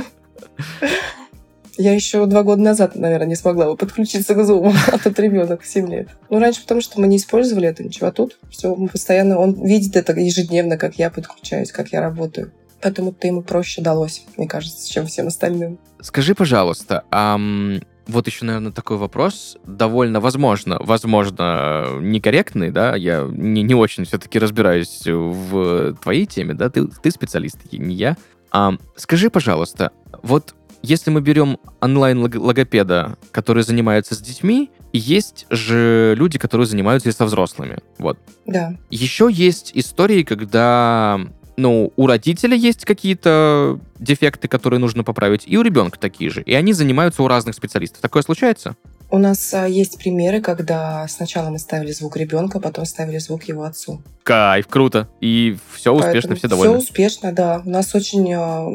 Я 1.79 1.93
еще 1.93 2.25
два 2.25 2.43
года 2.43 2.61
назад, 2.61 2.95
наверное, 2.95 3.27
не 3.27 3.35
смогла 3.35 3.65
бы 3.67 3.77
подключиться 3.77 4.33
к 4.35 4.39
Zoom, 4.39 4.75
а 4.91 4.97
тут 4.99 5.19
ребенок 5.19 5.65
7 5.65 5.89
лет. 5.89 6.09
Ну, 6.29 6.39
раньше 6.39 6.61
потому, 6.61 6.81
что 6.81 6.99
мы 6.99 7.07
не 7.07 7.17
использовали 7.17 7.67
это 7.67 7.83
ничего, 7.83 8.07
а 8.07 8.11
тут 8.11 8.37
все, 8.49 8.75
мы 8.75 8.87
постоянно, 8.87 9.37
он 9.39 9.53
видит 9.53 9.95
это 9.95 10.13
ежедневно, 10.13 10.77
как 10.77 10.95
я 10.95 11.09
подключаюсь, 11.09 11.71
как 11.71 11.89
я 11.89 12.01
работаю. 12.01 12.51
Поэтому 12.81 13.11
это 13.11 13.25
ему 13.25 13.41
проще 13.41 13.81
далось, 13.81 14.23
мне 14.37 14.47
кажется, 14.47 14.89
чем 14.89 15.07
всем 15.07 15.27
остальным. 15.27 15.79
Скажи, 16.01 16.35
пожалуйста, 16.35 17.03
ам, 17.09 17.79
вот 18.07 18.27
еще, 18.27 18.45
наверное, 18.45 18.71
такой 18.71 18.97
вопрос, 18.97 19.57
довольно, 19.65 20.19
возможно, 20.19 20.77
возможно, 20.79 21.85
некорректный, 21.99 22.71
да, 22.71 22.95
я 22.95 23.27
не, 23.29 23.63
не 23.63 23.75
очень 23.75 24.05
все-таки 24.05 24.39
разбираюсь 24.39 25.03
в 25.05 25.95
твоей 25.95 26.25
теме, 26.25 26.53
да, 26.53 26.69
ты, 26.69 26.87
ты 26.87 27.11
специалист, 27.11 27.59
не 27.71 27.95
я. 27.95 28.17
Ам, 28.51 28.79
скажи, 28.95 29.29
пожалуйста, 29.29 29.91
вот 30.23 30.55
если 30.81 31.09
мы 31.09 31.21
берем 31.21 31.57
онлайн-логопеда, 31.81 33.17
который 33.31 33.63
занимается 33.63 34.15
с 34.15 34.19
детьми, 34.19 34.69
есть 34.93 35.45
же 35.49 36.15
люди, 36.17 36.39
которые 36.39 36.67
занимаются 36.67 37.09
и 37.09 37.11
со 37.11 37.25
взрослыми. 37.25 37.79
Вот. 37.97 38.17
Да. 38.45 38.75
Еще 38.89 39.29
есть 39.31 39.71
истории, 39.73 40.23
когда 40.23 41.19
ну, 41.57 41.91
у 41.95 42.05
родителя 42.05 42.55
есть 42.55 42.85
какие-то 42.85 43.79
дефекты, 43.99 44.47
которые 44.47 44.79
нужно 44.79 45.03
поправить, 45.03 45.43
и 45.47 45.57
у 45.57 45.63
ребенка 45.63 45.99
такие 45.99 46.29
же. 46.29 46.43
И 46.43 46.53
они 46.53 46.71
занимаются 46.71 47.23
у 47.23 47.27
разных 47.27 47.55
специалистов. 47.55 47.99
Такое 47.99 48.21
случается? 48.21 48.75
У 49.09 49.17
нас 49.17 49.53
а, 49.53 49.67
есть 49.67 49.97
примеры, 49.97 50.41
когда 50.41 51.07
сначала 51.07 51.49
мы 51.49 51.59
ставили 51.59 51.91
звук 51.91 52.17
ребенка, 52.17 52.59
потом 52.59 52.85
ставили 52.85 53.17
звук 53.17 53.43
его 53.45 53.63
отцу. 53.63 54.01
Кайф, 54.23 54.67
круто. 54.67 55.07
И 55.19 55.57
все 55.73 55.93
успешно, 55.93 56.13
Поэтому 56.13 56.35
все 56.35 56.47
довольны. 56.47 56.73
Все 56.77 56.83
успешно, 56.83 57.31
да. 57.31 57.61
У 57.65 57.69
нас 57.69 57.95
очень 57.95 58.31
а, 58.33 58.67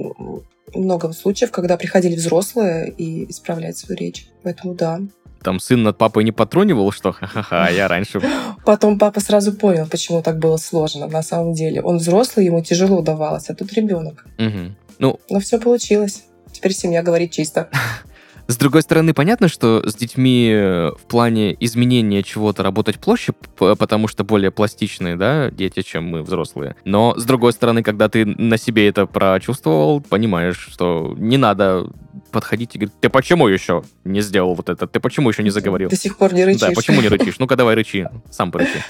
много 0.75 1.13
случаев, 1.13 1.51
когда 1.53 1.77
приходили 1.77 2.17
взрослые 2.17 2.91
и 2.91 3.31
исправляли 3.31 3.73
свою 3.73 3.99
речь. 3.99 4.27
Поэтому 4.43 4.75
да. 4.75 5.01
Там 5.43 5.61
сын 5.61 5.83
над 5.83 5.99
папой 5.99 6.25
не 6.25 6.33
потрунивал, 6.33 6.93
что 6.93 7.13
ха-ха-ха, 7.13 7.69
я 7.69 7.89
раньше... 7.89 8.21
Потом 8.65 8.99
папа 8.99 9.21
сразу 9.21 9.53
понял, 9.53 9.87
почему 9.87 10.23
так 10.23 10.39
было 10.39 10.57
сложно 10.57 11.07
на 11.07 11.23
самом 11.23 11.53
деле. 11.53 11.83
Он 11.83 11.99
взрослый, 11.99 12.47
ему 12.47 12.63
тяжело 12.63 12.99
удавалось, 12.99 13.51
а 13.51 13.55
тут 13.55 13.73
ребенок. 13.73 14.25
Мгм. 14.39 14.77
Ну, 14.99 15.19
Но 15.29 15.41
все 15.41 15.59
получилось. 15.59 16.25
Теперь 16.53 16.73
семья 16.73 17.03
говорит 17.03 17.33
чисто. 17.33 17.69
С 18.49 18.57
другой 18.57 18.83
стороны, 18.83 19.15
понятно, 19.15 19.49
что 19.49 19.83
с 19.89 19.95
детьми 19.95 20.51
э, 20.53 20.91
в 20.99 21.03
плане 21.09 21.57
изменения 21.61 22.23
чего-то 22.23 22.63
работать 22.63 22.99
проще, 22.99 23.33
п- 23.33 23.77
потому 23.77 24.09
что 24.09 24.25
более 24.25 24.51
пластичные, 24.51 25.17
да, 25.17 25.51
дети, 25.51 25.83
чем 25.83 26.05
мы, 26.09 26.23
взрослые. 26.23 26.77
Но, 26.85 27.15
с 27.17 27.25
другой 27.25 27.53
стороны, 27.53 27.83
когда 27.83 28.09
ты 28.09 28.27
на 28.27 28.59
себе 28.59 28.89
это 28.89 29.07
прочувствовал, 29.07 30.01
понимаешь, 30.01 30.59
что 30.71 31.15
не 31.17 31.37
надо 31.39 31.87
подходить 32.31 32.75
и 32.75 32.79
говорить, 32.79 32.95
ты 33.01 33.09
почему 33.09 33.49
еще 33.49 33.85
не 34.05 34.21
сделал 34.21 34.55
вот 34.55 34.69
это? 34.69 34.87
Ты 34.87 35.01
почему 35.01 35.31
еще 35.31 35.43
не 35.43 35.51
заговорил? 35.51 35.89
До 35.89 35.97
сих 35.97 36.17
пор 36.19 36.35
не 36.35 36.45
рычишь. 36.45 36.61
Да, 36.61 36.71
почему 36.75 37.01
не 37.01 37.09
рычишь? 37.09 37.39
Ну-ка 37.39 37.57
давай 37.57 37.75
рычи, 37.75 38.09
сам 38.31 38.51
порычи. 38.51 38.83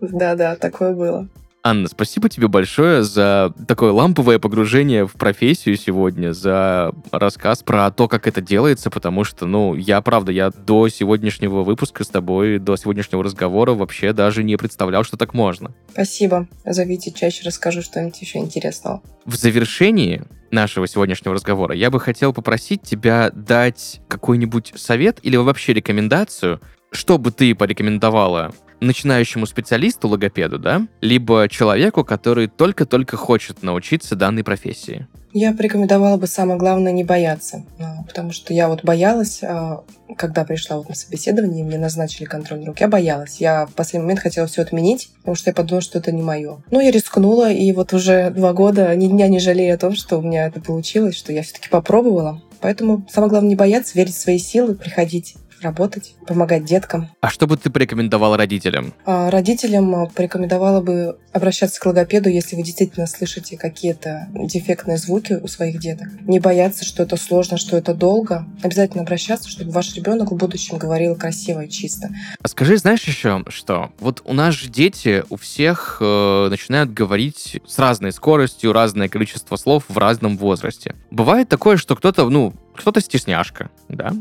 Да-да, 0.00 0.56
такое 0.56 0.94
было. 0.94 1.28
Анна, 1.62 1.88
спасибо 1.88 2.30
тебе 2.30 2.48
большое 2.48 3.02
за 3.02 3.52
такое 3.68 3.92
ламповое 3.92 4.38
погружение 4.38 5.06
в 5.06 5.12
профессию 5.12 5.76
сегодня, 5.76 6.32
за 6.32 6.92
рассказ 7.12 7.62
про 7.62 7.90
то, 7.90 8.08
как 8.08 8.26
это 8.26 8.40
делается, 8.40 8.88
потому 8.88 9.24
что, 9.24 9.44
ну, 9.44 9.74
я, 9.74 10.00
правда, 10.00 10.32
я 10.32 10.50
до 10.50 10.88
сегодняшнего 10.88 11.62
выпуска 11.62 12.02
с 12.02 12.08
тобой, 12.08 12.58
до 12.58 12.76
сегодняшнего 12.76 13.22
разговора 13.22 13.72
вообще 13.74 14.14
даже 14.14 14.42
не 14.42 14.56
представлял, 14.56 15.04
что 15.04 15.18
так 15.18 15.34
можно. 15.34 15.74
Спасибо. 15.92 16.48
Зовите, 16.64 17.12
чаще 17.12 17.42
расскажу 17.44 17.82
что-нибудь 17.82 18.20
еще 18.22 18.38
интересного. 18.38 19.02
В 19.26 19.36
завершении 19.36 20.22
нашего 20.50 20.88
сегодняшнего 20.88 21.34
разговора 21.34 21.74
я 21.74 21.90
бы 21.90 22.00
хотел 22.00 22.32
попросить 22.32 22.82
тебя 22.82 23.30
дать 23.34 24.00
какой-нибудь 24.08 24.72
совет 24.76 25.18
или 25.22 25.36
вообще 25.36 25.74
рекомендацию, 25.74 26.60
что 26.90 27.18
бы 27.18 27.30
ты 27.30 27.54
порекомендовала 27.54 28.52
начинающему 28.80 29.46
специалисту, 29.46 30.08
логопеду, 30.08 30.58
да, 30.58 30.86
либо 31.00 31.48
человеку, 31.48 32.04
который 32.04 32.48
только-только 32.48 33.16
хочет 33.16 33.62
научиться 33.62 34.16
данной 34.16 34.44
профессии. 34.44 35.06
Я 35.32 35.52
порекомендовала 35.52 36.16
бы 36.16 36.26
самое 36.26 36.58
главное 36.58 36.90
не 36.90 37.04
бояться, 37.04 37.64
а, 37.78 38.02
потому 38.02 38.32
что 38.32 38.52
я 38.52 38.68
вот 38.68 38.82
боялась, 38.82 39.40
а, 39.44 39.84
когда 40.16 40.44
пришла 40.44 40.78
вот 40.78 40.88
на 40.88 40.96
собеседование, 40.96 41.64
мне 41.64 41.78
назначили 41.78 42.24
контрольный 42.24 42.66
рук, 42.66 42.80
я 42.80 42.88
боялась. 42.88 43.36
Я 43.36 43.66
в 43.66 43.74
последний 43.74 44.06
момент 44.06 44.20
хотела 44.20 44.48
все 44.48 44.62
отменить, 44.62 45.10
потому 45.18 45.36
что 45.36 45.50
я 45.50 45.54
подумала, 45.54 45.82
что 45.82 45.98
это 45.98 46.10
не 46.10 46.22
мое. 46.22 46.60
Но 46.72 46.80
я 46.80 46.90
рискнула, 46.90 47.52
и 47.52 47.70
вот 47.72 47.92
уже 47.92 48.30
два 48.30 48.52
года 48.52 48.94
ни 48.96 49.06
дня 49.06 49.28
не 49.28 49.38
жалею 49.38 49.74
о 49.74 49.78
том, 49.78 49.94
что 49.94 50.18
у 50.18 50.22
меня 50.22 50.46
это 50.46 50.60
получилось, 50.60 51.16
что 51.16 51.32
я 51.32 51.42
все-таки 51.42 51.68
попробовала. 51.68 52.42
Поэтому 52.60 53.06
самое 53.08 53.30
главное 53.30 53.50
не 53.50 53.56
бояться, 53.56 53.96
верить 53.96 54.14
в 54.14 54.20
свои 54.20 54.38
силы, 54.38 54.74
приходить 54.74 55.36
работать, 55.60 56.14
помогать 56.26 56.64
деткам. 56.64 57.10
А 57.20 57.30
что 57.30 57.46
бы 57.46 57.56
ты 57.56 57.70
порекомендовал 57.70 58.36
родителям? 58.36 58.92
А 59.04 59.30
Родителям 59.30 59.94
а, 59.94 60.06
порекомендовала 60.06 60.80
бы 60.80 61.18
обращаться 61.32 61.80
к 61.80 61.86
логопеду, 61.86 62.28
если 62.28 62.56
вы 62.56 62.62
действительно 62.62 63.06
слышите 63.06 63.56
какие-то 63.56 64.28
дефектные 64.32 64.96
звуки 64.96 65.34
у 65.34 65.46
своих 65.46 65.78
деток. 65.78 66.08
Не 66.22 66.40
бояться, 66.40 66.84
что 66.84 67.02
это 67.02 67.16
сложно, 67.16 67.56
что 67.56 67.76
это 67.76 67.94
долго. 67.94 68.46
Обязательно 68.62 69.02
обращаться, 69.02 69.48
чтобы 69.48 69.70
ваш 69.70 69.94
ребенок 69.94 70.32
в 70.32 70.36
будущем 70.36 70.78
говорил 70.78 71.14
красиво 71.16 71.64
и 71.64 71.68
чисто. 71.68 72.08
А 72.42 72.48
скажи, 72.48 72.76
знаешь 72.76 73.04
еще 73.04 73.44
что? 73.48 73.92
Вот 74.00 74.22
у 74.24 74.32
нас 74.32 74.54
же 74.54 74.68
дети 74.68 75.24
у 75.30 75.36
всех 75.36 75.98
э, 76.00 76.48
начинают 76.50 76.92
говорить 76.92 77.60
с 77.66 77.78
разной 77.78 78.12
скоростью, 78.12 78.72
разное 78.72 79.08
количество 79.08 79.56
слов 79.56 79.84
в 79.88 79.98
разном 79.98 80.36
возрасте. 80.36 80.94
Бывает 81.10 81.48
такое, 81.48 81.76
что 81.76 81.96
кто-то, 81.96 82.28
ну, 82.28 82.54
кто-то 82.76 83.00
стесняшка, 83.00 83.70
да? 83.88 84.14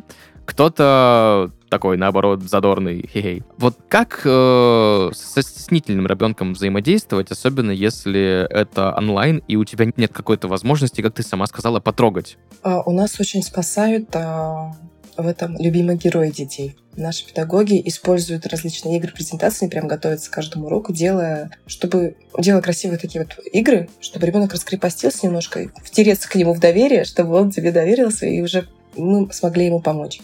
Кто-то 0.50 1.52
такой, 1.70 1.96
наоборот, 1.96 2.42
задорный, 2.42 3.08
хе-хей. 3.08 3.44
Вот 3.60 3.78
как 3.88 4.22
э, 4.26 5.12
со 5.14 5.42
стеснительным 5.44 6.08
ребенком 6.08 6.54
взаимодействовать, 6.54 7.30
особенно 7.30 7.70
если 7.70 8.48
это 8.50 8.96
онлайн, 8.98 9.44
и 9.48 9.56
у 9.58 9.64
тебя 9.64 9.86
нет 9.96 10.12
какой-то 10.12 10.48
возможности, 10.48 11.02
как 11.02 11.14
ты 11.14 11.22
сама 11.22 11.46
сказала, 11.46 11.80
потрогать? 11.80 12.40
А, 12.64 12.82
У 12.82 12.92
нас 12.92 13.20
очень 13.20 13.44
спасают 13.44 14.10
а, 14.16 14.76
в 15.18 15.28
этом 15.28 15.56
любимые 15.60 16.00
герои 16.00 16.32
детей. 16.32 16.76
Наши 16.96 17.28
педагоги 17.28 17.80
используют 17.86 18.48
различные 18.48 18.98
игры, 18.98 19.12
презентации, 19.12 19.68
прям 19.68 19.88
готовятся 19.88 20.32
к 20.32 20.34
каждому 20.34 20.66
уроку, 20.66 20.94
делая, 20.94 21.52
чтобы 21.68 22.16
делая 22.40 22.64
красивые 22.64 22.98
такие 22.98 23.24
вот 23.24 23.38
игры, 23.54 23.88
чтобы 24.00 24.26
ребенок 24.26 24.54
раскрепостился 24.54 25.28
немножко, 25.28 25.72
втереться 25.84 26.28
к 26.28 26.34
нему 26.34 26.56
в 26.56 26.60
доверие, 26.60 27.04
чтобы 27.04 27.36
он 27.36 27.52
тебе 27.52 27.72
доверился, 27.72 28.26
и 28.26 28.42
уже 28.42 28.68
мы 28.98 29.32
смогли 29.32 29.68
ему 29.68 29.80
помочь. 29.80 30.20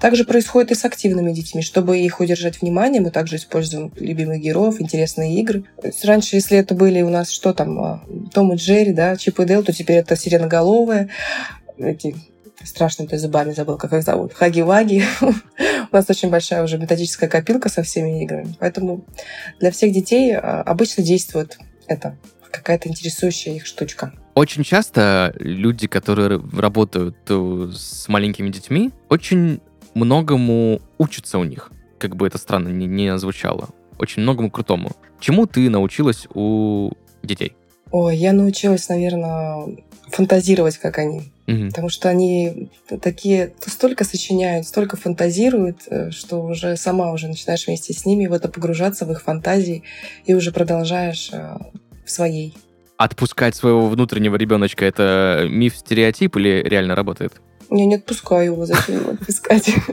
Также 0.00 0.24
происходит 0.24 0.70
и 0.70 0.74
с 0.74 0.84
активными 0.84 1.32
детьми. 1.32 1.62
Чтобы 1.62 1.98
их 1.98 2.20
удержать 2.20 2.62
внимание, 2.62 3.00
мы 3.00 3.10
также 3.10 3.36
используем 3.36 3.92
любимых 3.96 4.40
героев, 4.40 4.80
интересные 4.80 5.38
игры. 5.40 5.64
Раньше, 6.04 6.36
если 6.36 6.56
это 6.58 6.74
были 6.74 7.02
у 7.02 7.10
нас 7.10 7.30
что 7.30 7.52
там, 7.52 7.78
а, 7.80 8.02
Том 8.32 8.52
и 8.52 8.56
Джерри, 8.56 8.92
да, 8.92 9.16
Чип 9.16 9.40
и 9.40 9.44
Дейл, 9.44 9.62
то 9.62 9.72
теперь 9.72 9.98
это 9.98 10.16
сиреноголовые, 10.16 11.10
эти 11.78 12.16
страшные 12.64 13.08
ты 13.08 13.18
зубами 13.18 13.52
забыл, 13.52 13.76
как 13.76 13.92
их 13.92 14.02
зовут, 14.02 14.32
Хаги-Ваги. 14.32 15.04
У 15.20 15.96
нас 15.96 16.08
очень 16.08 16.30
большая 16.30 16.62
уже 16.62 16.78
методическая 16.78 17.28
копилка 17.28 17.68
со 17.68 17.82
всеми 17.82 18.22
играми. 18.22 18.54
Поэтому 18.58 19.04
для 19.58 19.70
всех 19.70 19.92
детей 19.92 20.34
а, 20.34 20.62
обычно 20.62 21.02
действует 21.02 21.58
это 21.86 22.16
какая-то 22.50 22.88
интересующая 22.88 23.54
их 23.54 23.66
штучка. 23.66 24.12
Очень 24.34 24.64
часто 24.64 25.34
люди, 25.38 25.86
которые 25.86 26.40
работают 26.52 27.16
э, 27.28 27.70
с 27.74 28.08
маленькими 28.08 28.48
детьми, 28.48 28.90
очень 29.08 29.60
многому 29.94 30.80
учатся 30.98 31.38
у 31.38 31.44
них. 31.44 31.70
Как 31.98 32.16
бы 32.16 32.26
это 32.26 32.38
странно 32.38 32.68
не, 32.68 32.86
не 32.86 33.16
звучало. 33.18 33.68
Очень 33.98 34.22
многому 34.22 34.50
крутому. 34.50 34.92
Чему 35.18 35.46
ты 35.46 35.68
научилась 35.68 36.26
у 36.34 36.92
детей? 37.22 37.54
Ой, 37.90 38.16
я 38.16 38.32
научилась, 38.32 38.88
наверное, 38.88 39.76
фантазировать, 40.08 40.78
как 40.78 40.98
они. 40.98 41.32
Мгм. 41.46 41.68
Потому 41.68 41.88
что 41.88 42.08
они 42.08 42.70
такие 43.02 43.52
столько 43.66 44.04
сочиняют, 44.04 44.66
столько 44.66 44.96
фантазируют, 44.96 45.80
э, 45.88 46.10
что 46.10 46.42
уже 46.42 46.76
сама 46.76 47.10
уже 47.12 47.28
начинаешь 47.28 47.66
вместе 47.66 47.92
с 47.92 48.06
ними 48.06 48.26
в 48.26 48.32
это 48.32 48.48
погружаться, 48.48 49.04
в 49.04 49.12
их 49.12 49.22
фантазии, 49.22 49.82
и 50.24 50.34
уже 50.34 50.52
продолжаешь 50.52 51.30
э, 51.32 51.56
в 52.04 52.10
своей. 52.10 52.54
Отпускать 52.96 53.56
своего 53.56 53.88
внутреннего 53.88 54.36
ребеночка 54.36 54.84
это 54.84 55.46
миф, 55.48 55.76
стереотип 55.76 56.36
или 56.36 56.62
реально 56.64 56.94
работает? 56.94 57.40
Я 57.70 57.86
не 57.86 57.94
отпускаю 57.96 58.46
его, 58.52 58.66
зачем 58.66 58.96
его 59.00 59.10
отпускать? 59.12 59.70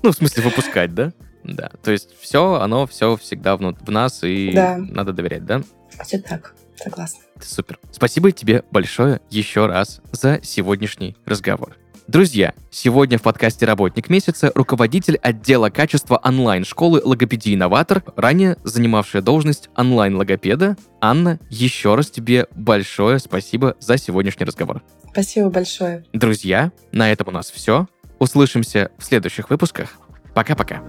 Ну, 0.00 0.12
в 0.12 0.14
смысле, 0.14 0.44
выпускать, 0.44 0.94
да? 0.94 1.12
Да. 1.42 1.72
То 1.82 1.90
есть 1.90 2.10
все, 2.20 2.54
оно 2.54 2.86
все 2.86 3.16
всегда 3.16 3.56
в 3.56 3.90
нас, 3.90 4.22
и 4.22 4.52
Да. 4.54 4.76
надо 4.78 5.12
доверять, 5.12 5.44
да? 5.44 5.60
Все 6.04 6.18
так, 6.20 6.54
согласна. 6.76 7.18
Супер. 7.42 7.80
Спасибо 7.90 8.30
тебе 8.30 8.62
большое 8.70 9.20
еще 9.28 9.66
раз 9.66 10.00
за 10.12 10.38
сегодняшний 10.44 11.16
разговор. 11.26 11.76
Друзья, 12.08 12.54
сегодня 12.70 13.18
в 13.18 13.22
подкасте 13.22 13.66
«Работник 13.66 14.08
месяца» 14.08 14.50
руководитель 14.54 15.18
отдела 15.18 15.68
качества 15.68 16.18
онлайн-школы 16.24 17.02
«Логопедия 17.04 17.54
Инноватор», 17.54 18.02
ранее 18.16 18.56
занимавшая 18.64 19.20
должность 19.20 19.68
онлайн-логопеда. 19.76 20.78
Анна, 21.02 21.38
еще 21.50 21.96
раз 21.96 22.10
тебе 22.10 22.46
большое 22.54 23.18
спасибо 23.18 23.76
за 23.78 23.98
сегодняшний 23.98 24.46
разговор. 24.46 24.82
Спасибо 25.12 25.50
большое. 25.50 26.02
Друзья, 26.14 26.72
на 26.92 27.12
этом 27.12 27.28
у 27.28 27.30
нас 27.30 27.50
все. 27.50 27.86
Услышимся 28.18 28.90
в 28.96 29.04
следующих 29.04 29.50
выпусках. 29.50 29.90
Пока-пока. 30.32 30.82